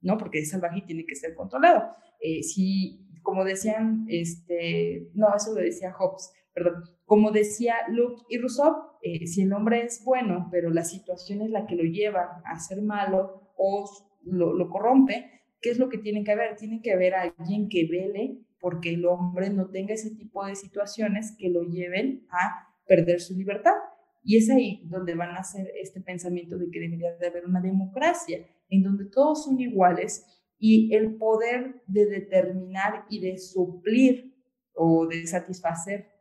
¿no? 0.01 0.19
Porque 0.19 0.41
es 0.41 0.51
salvaje 0.51 0.79
y 0.79 0.87
tiene 0.87 1.07
que 1.07 1.15
ser 1.15 1.35
controlado. 1.35 1.95
Eh, 2.21 2.43
si, 2.43 3.07
como 3.23 3.45
decían, 3.45 4.05
este, 4.09 5.09
no, 5.15 5.35
eso 5.37 5.55
lo 5.55 5.61
decía 5.61 5.93
Hobbes, 5.93 6.33
perdón, 6.55 6.85
como 7.05 7.33
decía 7.33 7.75
Luke 7.89 8.23
y 8.29 8.39
Rousseau, 8.39 8.75
eh, 9.03 9.27
si 9.27 9.43
el 9.43 9.53
hombre 9.53 9.85
es 9.85 10.03
bueno, 10.05 10.49
pero 10.51 10.71
la 10.71 10.85
situación 10.85 11.43
es 11.43 11.51
la 11.51 11.67
que 11.67 11.77
lo 11.77 11.83
lleva 11.83 12.43
a 12.45 12.59
ser 12.59 12.81
malo 12.81 13.53
o 13.57 13.85
lo, 14.23 14.55
lo 14.55 14.71
corrompe, 14.71 15.43
¿qué 15.61 15.71
es 15.71 15.79
lo 15.79 15.89
que 15.89 15.99
tiene 15.99 16.25
que 16.25 16.33
haber? 16.33 16.57
Tiene 16.57 16.81
que 16.81 16.93
haber 16.93 17.15
alguien 17.15 17.69
que 17.69 17.87
vele 17.87 18.39
porque 18.61 18.95
el 18.95 19.05
hombre 19.05 19.51
no 19.51 19.69
tenga 19.69 19.93
ese 19.93 20.15
tipo 20.15 20.47
de 20.47 20.55
situaciones 20.55 21.37
que 21.39 21.51
lo 21.51 21.65
lleven 21.65 22.27
a 22.31 22.69
perder 22.87 23.21
su 23.21 23.37
libertad. 23.37 23.75
Y 24.23 24.39
es 24.39 24.49
ahí 24.49 24.83
donde 24.87 25.15
van 25.15 25.37
a 25.37 25.41
hacer 25.41 25.71
este 25.83 26.01
pensamiento 26.01 26.57
de 26.57 26.71
que 26.71 26.81
debería 26.81 27.15
de 27.17 27.27
haber 27.27 27.45
una 27.45 27.61
democracia, 27.61 28.39
en 28.71 28.83
donde 28.83 29.05
todos 29.05 29.45
son 29.45 29.61
iguales 29.61 30.25
y 30.59 30.95
el 30.95 31.17
poder 31.17 31.83
de 31.87 32.07
determinar 32.07 33.05
y 33.11 33.21
de 33.21 33.37
suplir 33.37 34.35
o 34.73 35.07
de 35.07 35.27
satisfacer 35.27 36.14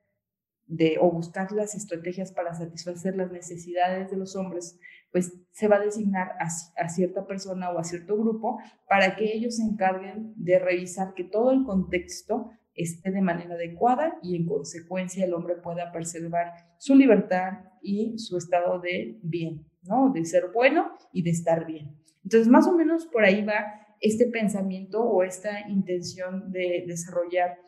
de, 0.76 0.98
o 1.00 1.12
buscar 1.12 1.52
las 1.52 1.76
estrategias 1.76 2.32
para 2.32 2.54
satisfacer 2.54 3.16
las 3.16 3.32
necesidades 3.32 4.10
de 4.10 4.18
los 4.18 4.36
hombres, 4.36 4.80
pues 5.12 5.32
se 5.52 5.68
va 5.68 5.76
a 5.76 5.86
designar 5.86 6.32
a, 6.40 6.48
a, 6.82 6.90
cierta 6.90 7.28
persona 7.28 7.70
o 7.70 7.78
a 7.78 7.84
cierto 7.84 8.18
grupo 8.18 8.58
para 8.90 9.16
que 9.16 9.32
ellos 9.34 9.58
se 9.58 9.64
encarguen 9.64 10.34
de 10.36 10.58
revisar 10.58 11.14
que 11.14 11.24
todo 11.24 11.52
el 11.52 11.64
contexto 11.64 12.50
esté 12.74 13.12
de 13.12 13.22
manera 13.22 13.54
adecuada 13.54 14.18
y 14.24 14.36
en 14.36 14.48
consecuencia 14.48 15.26
el 15.26 15.36
hombre 15.36 15.56
pueda 15.58 15.92
preservar 15.92 16.54
su 16.80 16.96
libertad 16.96 17.60
y 17.84 18.18
su 18.18 18.38
estado 18.38 18.80
de 18.80 19.20
bien, 19.22 19.68
¿no? 19.84 20.12
De 20.12 20.26
ser 20.26 20.46
bueno 20.52 20.92
y 21.12 21.22
de 21.22 21.30
estar 21.30 21.68
bien. 21.68 21.96
Entonces, 22.24 22.48
más 22.48 22.68
o 22.68 22.76
menos 22.76 23.06
por 23.06 23.24
ahí 23.24 23.46
va 23.46 23.64
este 24.02 24.26
pensamiento 24.26 25.04
o 25.04 25.24
esta 25.24 25.70
intención 25.70 26.52
de 26.52 26.84
desarrollar 26.88 27.60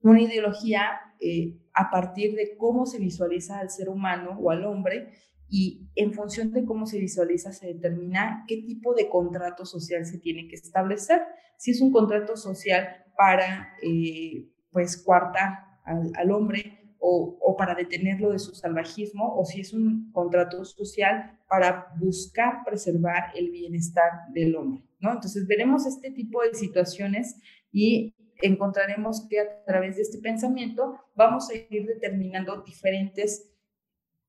una 0.00 0.20
ideología 0.20 1.00
eh, 1.26 1.58
a 1.72 1.90
partir 1.90 2.34
de 2.34 2.54
cómo 2.58 2.84
se 2.84 2.98
visualiza 2.98 3.58
al 3.58 3.70
ser 3.70 3.88
humano 3.88 4.38
o 4.42 4.50
al 4.50 4.64
hombre 4.66 5.10
y 5.48 5.88
en 5.94 6.12
función 6.12 6.52
de 6.52 6.66
cómo 6.66 6.86
se 6.86 6.98
visualiza 6.98 7.50
se 7.50 7.68
determina 7.68 8.44
qué 8.46 8.58
tipo 8.58 8.92
de 8.92 9.08
contrato 9.08 9.64
social 9.64 10.04
se 10.04 10.18
tiene 10.18 10.48
que 10.48 10.56
establecer. 10.56 11.22
Si 11.56 11.70
es 11.70 11.80
un 11.80 11.92
contrato 11.92 12.36
social 12.36 12.86
para, 13.16 13.74
eh, 13.82 14.50
pues, 14.70 15.02
coartar 15.02 15.64
al, 15.84 16.30
hombre 16.30 16.94
o, 16.98 17.38
o, 17.40 17.56
para 17.56 17.74
detenerlo 17.74 18.32
de 18.32 18.38
su 18.38 18.54
salvajismo, 18.54 19.34
o 19.34 19.46
si 19.46 19.62
es 19.62 19.72
un 19.72 20.10
contrato 20.12 20.62
social 20.66 21.40
para 21.48 21.86
buscar 21.98 22.64
preservar 22.66 23.32
el 23.34 23.50
bienestar 23.50 24.10
del 24.34 24.56
hombre, 24.56 24.82
¿no? 25.00 25.12
Entonces 25.12 25.46
veremos 25.46 25.86
este 25.86 26.10
tipo 26.10 26.42
de 26.42 26.52
situaciones 26.54 27.40
y 27.72 28.14
encontraremos 28.46 29.26
que 29.28 29.40
a 29.40 29.64
través 29.64 29.96
de 29.96 30.02
este 30.02 30.18
pensamiento 30.18 30.98
vamos 31.14 31.50
a 31.50 31.54
ir 31.54 31.86
determinando 31.86 32.62
diferentes 32.62 33.50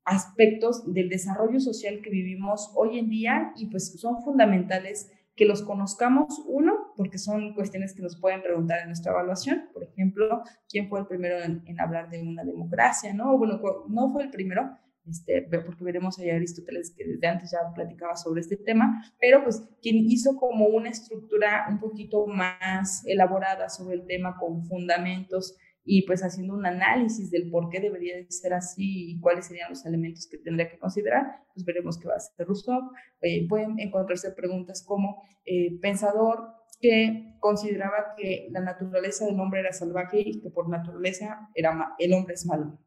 aspectos 0.04 0.94
del 0.94 1.10
desarrollo 1.10 1.60
social 1.60 2.02
que 2.02 2.10
vivimos 2.10 2.72
hoy 2.76 3.00
en 3.00 3.10
día 3.10 3.54
y 3.56 3.68
pues 3.68 4.00
son 4.00 4.22
fundamentales 4.24 5.12
que 5.36 5.46
los 5.46 5.64
conozcamos, 5.64 6.42
uno, 6.48 6.94
porque 6.96 7.18
son 7.18 7.54
cuestiones 7.56 7.94
que 7.94 8.02
nos 8.02 8.16
pueden 8.16 8.42
preguntar 8.42 8.80
en 8.80 8.88
nuestra 8.88 9.12
evaluación, 9.12 9.70
por 9.74 9.84
ejemplo, 9.84 10.44
¿quién 10.70 10.88
fue 10.88 11.02
el 11.02 11.08
primero 11.08 11.42
en, 11.42 11.62
en 11.66 11.82
hablar 11.82 12.10
de 12.10 12.22
una 12.22 12.46
democracia? 12.46 13.14
¿no? 13.14 13.38
Bueno, 13.38 13.60
no 13.90 14.14
fue 14.14 14.24
el 14.24 14.30
primero, 14.30 14.78
este, 15.08 15.42
porque 15.44 15.84
veremos 15.84 16.20
ahí 16.20 16.30
Aristóteles 16.30 16.94
que 16.96 17.06
desde 17.06 17.28
antes 17.28 17.52
ya 17.52 17.74
platicaba 17.74 18.16
sobre 18.16 18.42
este 18.42 18.58
tema, 18.58 19.04
pero 19.20 19.44
pues 19.44 19.64
quien 19.82 19.98
hizo 20.10 20.36
como 20.38 20.68
una 20.68 20.90
estructura 20.90 21.66
un 21.70 21.80
poquito 21.80 22.26
más 22.28 23.04
elaborada 23.06 23.70
sobre 23.70 23.96
el 23.96 24.06
tema 24.06 24.38
con 24.40 24.66
fundamentos 24.66 25.58
y 25.86 26.02
pues 26.08 26.24
haciendo 26.24 26.56
un 26.56 26.66
análisis 26.66 27.30
del 27.30 27.50
por 27.52 27.70
qué 27.70 27.80
debería 27.80 28.18
de 28.18 28.32
ser 28.32 28.54
así 28.54 29.12
y 29.12 29.20
cuáles 29.20 29.46
serían 29.46 29.70
los 29.70 29.86
elementos 29.86 30.28
que 30.28 30.40
tendría 30.40 30.70
que 30.70 30.80
considerar, 30.80 31.44
pues 31.54 31.64
veremos 31.64 32.00
qué 32.00 32.08
va 32.08 32.16
a 32.16 32.20
ser 32.20 32.48
Rousseau. 32.48 32.90
Eh, 33.22 33.48
pueden 33.48 33.80
encontrarse 33.80 34.32
preguntas 34.32 34.84
como 34.84 35.22
eh, 35.46 35.80
pensador 35.80 36.56
que 36.82 37.36
consideraba 37.40 38.16
que 38.18 38.48
la 38.50 38.62
naturaleza 38.62 39.26
del 39.26 39.40
hombre 39.40 39.60
era 39.60 39.72
salvaje 39.72 40.22
y 40.26 40.42
que 40.42 40.50
por 40.50 40.68
naturaleza 40.68 41.50
era 41.54 41.94
el 42.00 42.14
hombre 42.14 42.34
es 42.34 42.46
malo. 42.48 42.80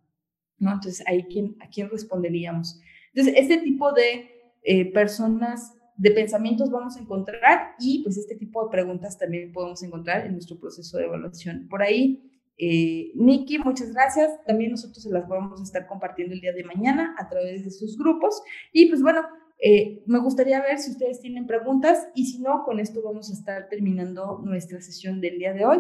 ¿No? 0.58 0.72
Entonces, 0.72 1.04
quién, 1.30 1.56
¿a 1.60 1.68
quién 1.68 1.88
responderíamos? 1.90 2.80
Entonces, 3.12 3.34
este 3.36 3.58
tipo 3.58 3.92
de 3.92 4.30
eh, 4.62 4.92
personas, 4.92 5.74
de 5.96 6.10
pensamientos 6.10 6.70
vamos 6.70 6.96
a 6.96 7.00
encontrar 7.00 7.74
y 7.80 8.02
pues 8.02 8.16
este 8.16 8.36
tipo 8.36 8.64
de 8.64 8.70
preguntas 8.70 9.18
también 9.18 9.52
podemos 9.52 9.82
encontrar 9.82 10.26
en 10.26 10.32
nuestro 10.32 10.58
proceso 10.58 10.98
de 10.98 11.04
evaluación. 11.04 11.66
Por 11.68 11.82
ahí, 11.82 12.28
eh, 12.58 13.12
Nikki, 13.14 13.58
muchas 13.58 13.92
gracias. 13.92 14.30
También 14.44 14.70
nosotros 14.70 15.02
se 15.02 15.10
las 15.10 15.28
vamos 15.28 15.60
a 15.60 15.64
estar 15.64 15.86
compartiendo 15.86 16.34
el 16.34 16.40
día 16.40 16.52
de 16.52 16.64
mañana 16.64 17.14
a 17.18 17.28
través 17.28 17.64
de 17.64 17.70
sus 17.70 17.96
grupos. 17.96 18.42
Y 18.72 18.86
pues 18.86 19.02
bueno, 19.02 19.22
eh, 19.60 20.02
me 20.06 20.18
gustaría 20.18 20.60
ver 20.60 20.78
si 20.78 20.90
ustedes 20.90 21.20
tienen 21.20 21.46
preguntas 21.46 22.08
y 22.14 22.26
si 22.26 22.40
no, 22.40 22.64
con 22.64 22.78
esto 22.80 23.02
vamos 23.02 23.30
a 23.30 23.32
estar 23.32 23.68
terminando 23.68 24.40
nuestra 24.44 24.80
sesión 24.80 25.20
del 25.20 25.38
día 25.38 25.52
de 25.52 25.64
hoy. 25.64 25.78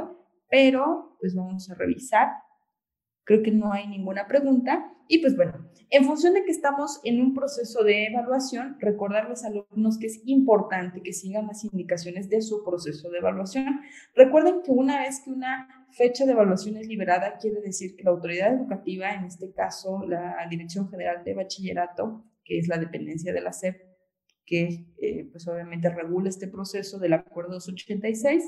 Pero 0.50 1.16
pues 1.20 1.34
vamos 1.34 1.68
a 1.70 1.74
revisar 1.74 2.28
Creo 3.28 3.42
que 3.42 3.50
no 3.50 3.74
hay 3.74 3.86
ninguna 3.86 4.26
pregunta. 4.26 4.90
Y 5.06 5.18
pues 5.18 5.36
bueno, 5.36 5.52
en 5.90 6.04
función 6.06 6.32
de 6.32 6.44
que 6.44 6.50
estamos 6.50 6.98
en 7.04 7.20
un 7.20 7.34
proceso 7.34 7.84
de 7.84 8.06
evaluación, 8.06 8.78
recordarles 8.80 9.44
a 9.44 9.50
los 9.50 9.66
alumnos 9.70 9.98
que 9.98 10.06
es 10.06 10.22
importante 10.24 11.02
que 11.02 11.12
sigan 11.12 11.46
las 11.46 11.62
indicaciones 11.62 12.30
de 12.30 12.40
su 12.40 12.64
proceso 12.64 13.10
de 13.10 13.18
evaluación. 13.18 13.80
Recuerden 14.14 14.62
que 14.64 14.70
una 14.70 15.00
vez 15.00 15.20
que 15.22 15.30
una 15.30 15.68
fecha 15.90 16.24
de 16.24 16.32
evaluación 16.32 16.78
es 16.78 16.88
liberada, 16.88 17.36
quiere 17.38 17.60
decir 17.60 17.96
que 17.96 18.04
la 18.04 18.12
autoridad 18.12 18.50
educativa, 18.50 19.12
en 19.12 19.26
este 19.26 19.52
caso 19.52 20.06
la 20.06 20.34
Dirección 20.48 20.88
General 20.88 21.22
de 21.22 21.34
Bachillerato, 21.34 22.24
que 22.46 22.58
es 22.58 22.66
la 22.66 22.78
dependencia 22.78 23.34
de 23.34 23.42
la 23.42 23.52
SEP, 23.52 23.76
que 24.46 24.86
eh, 25.02 25.28
pues 25.30 25.46
obviamente 25.46 25.90
regula 25.90 26.30
este 26.30 26.48
proceso 26.48 26.98
del 26.98 27.12
Acuerdo 27.12 27.52
286, 27.52 28.42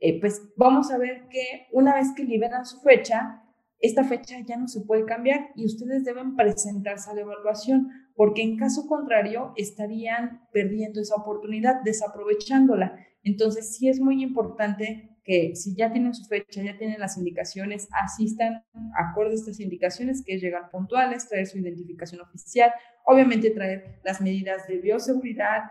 eh, 0.00 0.20
pues 0.20 0.42
vamos 0.56 0.90
a 0.90 0.98
ver 0.98 1.26
que 1.30 1.68
una 1.72 1.94
vez 1.94 2.08
que 2.14 2.24
liberan 2.24 2.66
su 2.66 2.82
fecha, 2.82 3.46
esta 3.80 4.04
fecha 4.04 4.36
ya 4.46 4.56
no 4.56 4.68
se 4.68 4.82
puede 4.82 5.04
cambiar 5.06 5.50
y 5.56 5.64
ustedes 5.64 6.04
deben 6.04 6.36
presentarse 6.36 7.10
a 7.10 7.14
la 7.14 7.22
evaluación, 7.22 7.88
porque 8.14 8.42
en 8.42 8.58
caso 8.58 8.86
contrario 8.86 9.52
estarían 9.56 10.42
perdiendo 10.52 11.00
esa 11.00 11.16
oportunidad, 11.16 11.82
desaprovechándola. 11.82 12.98
Entonces, 13.22 13.74
sí 13.74 13.88
es 13.88 14.00
muy 14.00 14.22
importante 14.22 15.09
que 15.24 15.54
si 15.54 15.74
ya 15.74 15.92
tienen 15.92 16.14
su 16.14 16.24
fecha, 16.24 16.62
ya 16.62 16.76
tienen 16.78 17.00
las 17.00 17.16
indicaciones, 17.16 17.88
asistan 17.92 18.62
acorde 18.96 19.32
a 19.32 19.34
estas 19.34 19.60
indicaciones, 19.60 20.22
que 20.24 20.34
es 20.34 20.42
llegar 20.42 20.70
puntuales, 20.70 21.28
traer 21.28 21.46
su 21.46 21.58
identificación 21.58 22.20
oficial, 22.20 22.72
obviamente 23.04 23.50
traer 23.50 24.00
las 24.04 24.20
medidas 24.20 24.66
de 24.66 24.78
bioseguridad 24.78 25.62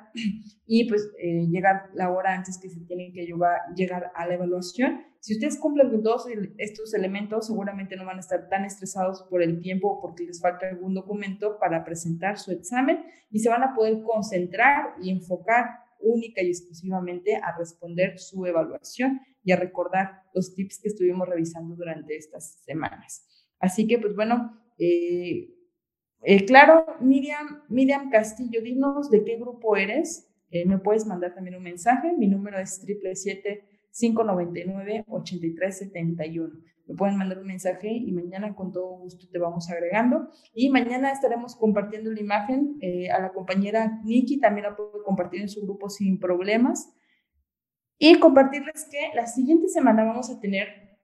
y 0.66 0.88
pues 0.88 1.10
eh, 1.22 1.48
llegar 1.50 1.90
la 1.94 2.12
hora 2.12 2.34
antes 2.34 2.60
que 2.62 2.70
se 2.70 2.82
tienen 2.82 3.12
que 3.14 3.26
llegar, 3.26 3.60
llegar 3.76 4.12
a 4.16 4.28
la 4.28 4.34
evaluación. 4.34 5.06
Si 5.20 5.34
ustedes 5.34 5.60
cumplen 5.60 5.90
con 5.90 6.04
todos 6.04 6.28
estos 6.58 6.94
elementos, 6.94 7.48
seguramente 7.48 7.96
no 7.98 8.06
van 8.06 8.18
a 8.18 8.22
estar 8.22 8.48
tan 8.48 8.64
estresados 8.66 9.24
por 9.30 9.44
el 9.44 9.60
tiempo 9.60 10.00
porque 10.02 10.24
les 10.24 10.42
falta 10.42 10.70
algún 10.70 10.94
documento 10.94 11.58
para 11.60 11.84
presentar 11.84 12.38
su 12.38 12.52
examen 12.52 13.04
y 13.30 13.40
se 13.40 13.50
van 13.50 13.64
a 13.64 13.76
poder 13.76 14.02
concentrar 14.04 14.96
y 15.02 15.12
enfocar 15.12 15.66
única 16.00 16.42
y 16.42 16.48
exclusivamente 16.48 17.36
a 17.36 17.58
responder 17.58 18.18
su 18.18 18.46
evaluación 18.46 19.20
y 19.50 19.56
recordar 19.56 20.24
los 20.34 20.54
tips 20.54 20.80
que 20.82 20.90
estuvimos 20.90 21.28
revisando 21.28 21.76
durante 21.76 22.16
estas 22.16 22.62
semanas. 22.64 23.26
Así 23.60 23.88
que, 23.88 23.98
pues 24.00 24.16
bueno, 24.16 24.58
eh, 24.78 25.50
eh, 26.24 26.46
claro, 26.46 26.86
Miriam, 27.02 27.64
Miriam 27.70 28.10
Castillo, 28.10 28.62
dinos 28.62 29.10
de 29.10 29.24
qué 29.24 29.38
grupo 29.38 29.76
eres. 29.76 30.28
Eh, 30.52 30.66
me 30.66 30.80
puedes 30.80 31.06
mandar 31.06 31.36
también 31.36 31.58
un 31.58 31.64
mensaje. 31.64 32.14
Mi 32.18 32.28
número 32.28 32.60
es 32.60 32.86
777-599-8371. 33.92 36.64
Me 36.88 36.96
pueden 36.96 37.18
mandar 37.18 37.40
un 37.40 37.48
mensaje 37.48 37.92
y 37.92 38.12
mañana 38.12 38.56
con 38.56 38.72
todo 38.72 38.98
gusto 38.98 39.28
te 39.32 39.38
vamos 39.38 39.70
agregando. 39.70 40.30
Y 40.54 40.70
mañana 40.70 41.12
estaremos 41.12 41.56
compartiendo 41.56 42.12
la 42.12 42.20
imagen. 42.20 42.80
a 43.16 43.22
la 43.22 43.32
compañera 43.32 44.02
Nikki 44.04 44.40
también 44.40 44.66
la 44.68 44.76
puedo 44.76 45.04
compartir 45.04 45.42
en 45.42 45.50
su 45.50 45.62
grupo 45.62 45.90
sin 45.90 46.20
problemas. 46.20 46.92
Y 48.00 48.18
compartirles 48.20 48.88
que 48.90 49.12
la 49.14 49.28
siguiente 49.28 49.68
semana 49.68 50.06
vamos 50.06 50.30
a 50.30 50.40
tener 50.40 50.98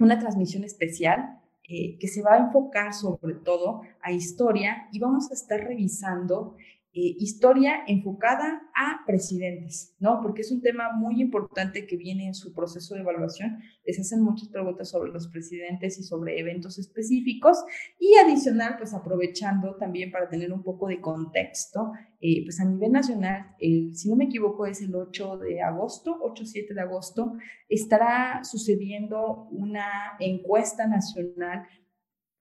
una 0.00 0.18
transmisión 0.18 0.64
especial 0.64 1.40
eh, 1.68 1.96
que 2.00 2.08
se 2.08 2.20
va 2.20 2.34
a 2.34 2.38
enfocar 2.38 2.92
sobre 2.92 3.34
todo 3.34 3.82
a 4.02 4.10
historia 4.10 4.88
y 4.90 4.98
vamos 4.98 5.30
a 5.30 5.34
estar 5.34 5.60
revisando 5.60 6.56
eh, 6.94 7.16
historia 7.18 7.84
enfocada 7.86 8.60
a 8.74 9.00
presidentes, 9.06 9.96
¿no? 9.98 10.20
Porque 10.20 10.42
es 10.42 10.52
un 10.52 10.60
tema 10.60 10.92
muy 10.92 11.22
importante 11.22 11.86
que 11.86 11.96
viene 11.96 12.26
en 12.26 12.34
su 12.34 12.52
proceso 12.52 12.94
de 12.94 13.00
evaluación. 13.00 13.60
Les 13.86 13.98
hacen 13.98 14.20
muchas 14.20 14.48
preguntas 14.48 14.90
sobre 14.90 15.10
los 15.10 15.26
presidentes 15.28 15.98
y 15.98 16.02
sobre 16.02 16.38
eventos 16.38 16.78
específicos. 16.78 17.64
Y 17.98 18.14
adicional, 18.16 18.76
pues 18.76 18.92
aprovechando 18.92 19.76
también 19.76 20.12
para 20.12 20.28
tener 20.28 20.52
un 20.52 20.62
poco 20.62 20.86
de 20.86 21.00
contexto, 21.00 21.92
eh, 22.20 22.44
pues 22.44 22.60
a 22.60 22.66
nivel 22.66 22.92
nacional, 22.92 23.56
si 23.58 24.10
no 24.10 24.16
me 24.16 24.24
equivoco, 24.24 24.66
es 24.66 24.82
el 24.82 24.94
8 24.94 25.38
de 25.38 25.62
agosto, 25.62 26.18
8-7 26.20 26.74
de 26.74 26.80
agosto, 26.82 27.32
estará 27.68 28.44
sucediendo 28.44 29.48
una 29.50 30.16
encuesta 30.20 30.86
nacional 30.86 31.66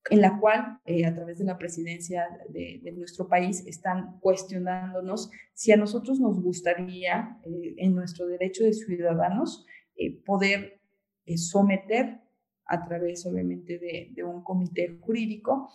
en 0.09 0.21
la 0.21 0.39
cual 0.39 0.79
eh, 0.85 1.05
a 1.05 1.13
través 1.13 1.37
de 1.37 1.45
la 1.45 1.57
presidencia 1.57 2.27
de, 2.49 2.91
nuestro 2.95 3.27
país 3.27 3.65
están 3.67 4.19
cuestionándonos 4.19 5.29
si 5.53 5.71
a 5.71 5.77
nosotros 5.77 6.19
nos 6.19 6.41
gustaría, 6.41 7.37
eh, 7.45 7.75
en 7.77 7.95
nuestro 7.95 8.25
derecho 8.25 8.63
de 8.63 8.73
ciudadanos, 8.73 9.65
eh, 9.95 10.11
poder 10.23 10.79
someter 11.35 12.19
a 12.65 12.83
través, 12.83 13.25
obviamente, 13.25 13.77
de, 13.77 14.09
de 14.11 14.23
un 14.23 14.43
comité 14.43 14.97
jurídico, 15.01 15.69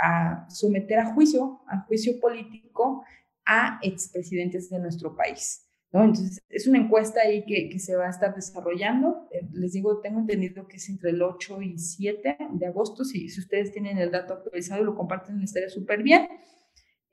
a 0.00 0.46
someter 0.48 1.00
a 1.00 1.12
juicio, 1.12 1.62
a 1.66 1.80
juicio 1.80 2.20
político 2.20 3.02
a 3.44 3.80
expresidentes 3.82 4.70
de 4.70 4.78
nuestro 4.78 5.16
país. 5.16 5.67
Entonces, 5.90 6.42
es 6.50 6.66
una 6.66 6.78
encuesta 6.78 7.20
ahí 7.22 7.44
que, 7.46 7.70
que 7.70 7.78
se 7.78 7.96
va 7.96 8.06
a 8.06 8.10
estar 8.10 8.34
desarrollando. 8.34 9.28
Eh, 9.32 9.48
les 9.52 9.72
digo, 9.72 10.00
tengo 10.00 10.20
entendido 10.20 10.68
que 10.68 10.76
es 10.76 10.88
entre 10.90 11.10
el 11.10 11.22
8 11.22 11.62
y 11.62 11.78
7 11.78 12.36
de 12.50 12.66
agosto. 12.66 13.04
Si, 13.04 13.28
si 13.28 13.40
ustedes 13.40 13.72
tienen 13.72 13.96
el 13.98 14.10
dato 14.10 14.34
actualizado 14.34 14.82
y 14.82 14.84
lo 14.84 14.94
comparten, 14.94 15.40
estaría 15.42 15.70
súper 15.70 16.02
bien. 16.02 16.28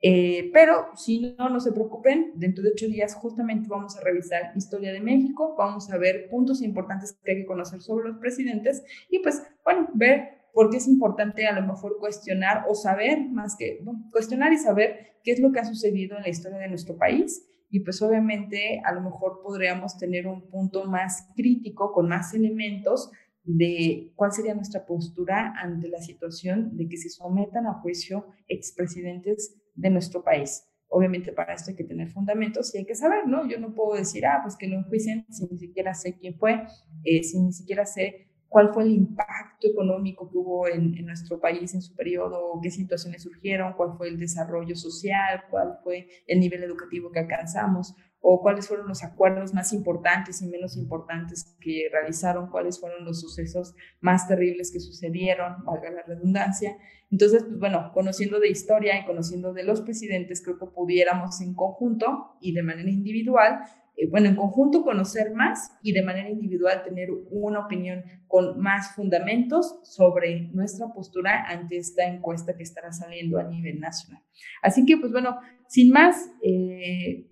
Eh, 0.02 0.50
pero 0.52 0.88
si 0.94 1.34
no, 1.38 1.48
no 1.48 1.58
se 1.58 1.72
preocupen, 1.72 2.32
dentro 2.34 2.62
de 2.62 2.70
ocho 2.70 2.86
días 2.86 3.14
justamente 3.14 3.66
vamos 3.68 3.96
a 3.96 4.02
revisar 4.02 4.52
historia 4.54 4.92
de 4.92 5.00
México, 5.00 5.54
vamos 5.56 5.90
a 5.90 5.96
ver 5.96 6.28
puntos 6.28 6.60
importantes 6.60 7.18
que 7.24 7.32
hay 7.32 7.38
que 7.38 7.46
conocer 7.46 7.80
sobre 7.80 8.10
los 8.10 8.18
presidentes 8.18 8.84
y 9.08 9.20
pues, 9.20 9.42
bueno, 9.64 9.88
ver 9.94 10.48
por 10.52 10.68
qué 10.68 10.76
es 10.76 10.86
importante 10.86 11.46
a 11.46 11.58
lo 11.58 11.66
mejor 11.66 11.96
cuestionar 11.98 12.66
o 12.68 12.74
saber, 12.74 13.20
más 13.30 13.56
que, 13.56 13.80
bueno, 13.82 14.04
cuestionar 14.12 14.52
y 14.52 14.58
saber 14.58 15.16
qué 15.24 15.32
es 15.32 15.40
lo 15.40 15.50
que 15.50 15.60
ha 15.60 15.64
sucedido 15.64 16.18
en 16.18 16.24
la 16.24 16.28
historia 16.28 16.58
de 16.58 16.68
nuestro 16.68 16.98
país 16.98 17.42
y 17.68 17.80
pues 17.80 18.00
obviamente 18.02 18.80
a 18.84 18.92
lo 18.92 19.00
mejor 19.00 19.40
podríamos 19.42 19.98
tener 19.98 20.26
un 20.26 20.48
punto 20.48 20.84
más 20.84 21.28
crítico 21.34 21.92
con 21.92 22.08
más 22.08 22.32
elementos 22.34 23.10
de 23.42 24.12
cuál 24.16 24.32
sería 24.32 24.54
nuestra 24.54 24.84
postura 24.84 25.54
ante 25.56 25.88
la 25.88 26.00
situación 26.00 26.76
de 26.76 26.88
que 26.88 26.96
se 26.96 27.08
sometan 27.08 27.66
a 27.66 27.74
juicio 27.74 28.26
expresidentes 28.48 29.56
de 29.74 29.90
nuestro 29.90 30.22
país. 30.24 30.68
Obviamente 30.88 31.32
para 31.32 31.54
esto 31.54 31.70
hay 31.70 31.76
que 31.76 31.84
tener 31.84 32.08
fundamentos 32.08 32.74
y 32.74 32.78
hay 32.78 32.86
que 32.86 32.94
saber, 32.94 33.26
¿no? 33.26 33.48
Yo 33.48 33.58
no 33.58 33.74
puedo 33.74 33.96
decir, 33.96 34.26
ah, 34.26 34.40
pues 34.42 34.56
que 34.56 34.68
lo 34.68 34.76
enjuicien 34.76 35.26
si 35.30 35.46
ni 35.46 35.58
siquiera 35.58 35.94
sé 35.94 36.16
quién 36.16 36.36
fue, 36.38 36.66
eh, 37.04 37.22
si 37.22 37.40
ni 37.40 37.52
siquiera 37.52 37.86
sé 37.86 38.30
cuál 38.48 38.72
fue 38.72 38.84
el 38.84 38.92
impacto 38.92 39.68
económico 39.68 40.30
que 40.30 40.38
hubo 40.38 40.68
en, 40.68 40.94
nuestro 41.04 41.40
país 41.40 41.74
en 41.74 41.82
su 41.82 41.94
periodo, 41.94 42.58
qué 42.62 42.70
situaciones 42.70 43.22
surgieron, 43.22 43.74
cuál 43.74 43.96
fue 43.96 44.08
el 44.08 44.18
desarrollo 44.18 44.76
social, 44.76 45.44
cuál 45.50 45.78
fue 45.82 46.08
el 46.26 46.40
nivel 46.40 46.62
educativo 46.62 47.10
que 47.10 47.20
alcanzamos, 47.20 47.94
o 48.20 48.40
cuáles 48.40 48.66
fueron 48.66 48.88
los 48.88 49.04
acuerdos 49.04 49.54
más 49.54 49.72
importantes 49.72 50.42
y 50.42 50.48
menos 50.48 50.76
importantes 50.76 51.56
que 51.60 51.88
realizaron, 51.92 52.50
cuáles 52.50 52.80
fueron 52.80 53.04
los 53.04 53.20
sucesos 53.20 53.74
más 54.00 54.26
terribles 54.26 54.72
que 54.72 54.80
sucedieron, 54.80 55.64
valga 55.64 55.90
la 55.90 56.02
redundancia. 56.02 56.76
Entonces, 57.10 57.44
pues 57.44 57.58
bueno, 57.58 57.92
conociendo 57.94 58.40
de 58.40 58.48
historia 58.48 58.98
y 58.98 59.04
conociendo 59.04 59.52
de 59.52 59.62
los 59.62 59.80
presidentes, 59.80 60.42
creo 60.42 60.58
que 60.58 60.66
pudiéramos 60.66 61.40
en 61.40 61.54
conjunto 61.54 62.36
y 62.40 62.52
de 62.52 62.62
manera 62.62 62.90
individual 62.90 63.60
eh, 63.96 64.08
bueno, 64.10 64.28
en 64.28 64.36
conjunto 64.36 64.84
conocer 64.84 65.32
más 65.34 65.72
y 65.82 65.92
de 65.92 66.02
manera 66.02 66.28
individual 66.28 66.84
tener 66.84 67.08
una 67.30 67.64
opinión 67.64 68.04
con 68.26 68.60
más 68.60 68.94
fundamentos 68.94 69.80
sobre 69.84 70.50
nuestra 70.52 70.92
postura 70.92 71.46
ante 71.48 71.78
esta 71.78 72.06
encuesta 72.06 72.54
que 72.54 72.62
estará 72.62 72.92
saliendo 72.92 73.38
a 73.38 73.44
nivel 73.44 73.80
nacional. 73.80 74.22
Así 74.62 74.84
que, 74.84 74.98
pues 74.98 75.12
bueno, 75.12 75.38
sin 75.68 75.92
más, 75.92 76.30
eh, 76.42 77.30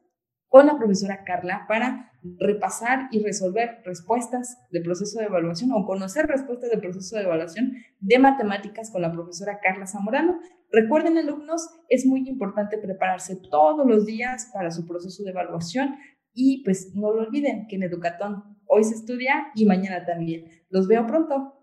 con 0.48 0.66
la 0.66 0.78
profesora 0.78 1.24
Carla 1.24 1.66
para 1.68 2.12
repasar 2.40 3.10
y 3.12 3.24
resolver 3.24 3.82
respuestas 3.86 4.58
de 4.72 4.82
proceso 4.82 5.20
de 5.20 5.26
evaluación 5.26 5.72
o 5.72 5.86
conocer 5.86 6.26
respuestas 6.26 6.72
de 6.72 6.78
proceso 6.78 7.16
de 7.16 7.24
evaluación 7.24 7.74
de 8.00 8.20
matemáticas 8.20 8.90
con 8.90 9.02
la 9.02 9.12
profesora 9.12 9.60
Carla 9.60 9.86
Zamorano. 9.86 10.40
Recuerden, 10.72 11.18
alumnos, 11.18 11.70
es 11.90 12.06
muy 12.06 12.28
importante 12.28 12.78
prepararse 12.78 13.36
todos 13.36 13.86
los 13.86 14.06
días 14.06 14.50
para 14.54 14.72
su 14.72 14.88
proceso 14.88 15.24
de 15.24 15.32
evaluación 15.32 15.96
y 16.34 16.64
pues 16.64 16.96
no 16.96 17.12
lo 17.12 17.22
olviden 17.22 17.68
que 17.68 17.76
en 17.76 17.84
Educatón 17.84 18.53
hoy 18.74 18.84
se 18.84 18.96
estudia 18.96 19.52
y 19.56 19.66
mañana 19.66 20.06
también. 20.06 20.46
Los 20.70 20.88
veo 20.88 21.06
pronto. 21.06 21.63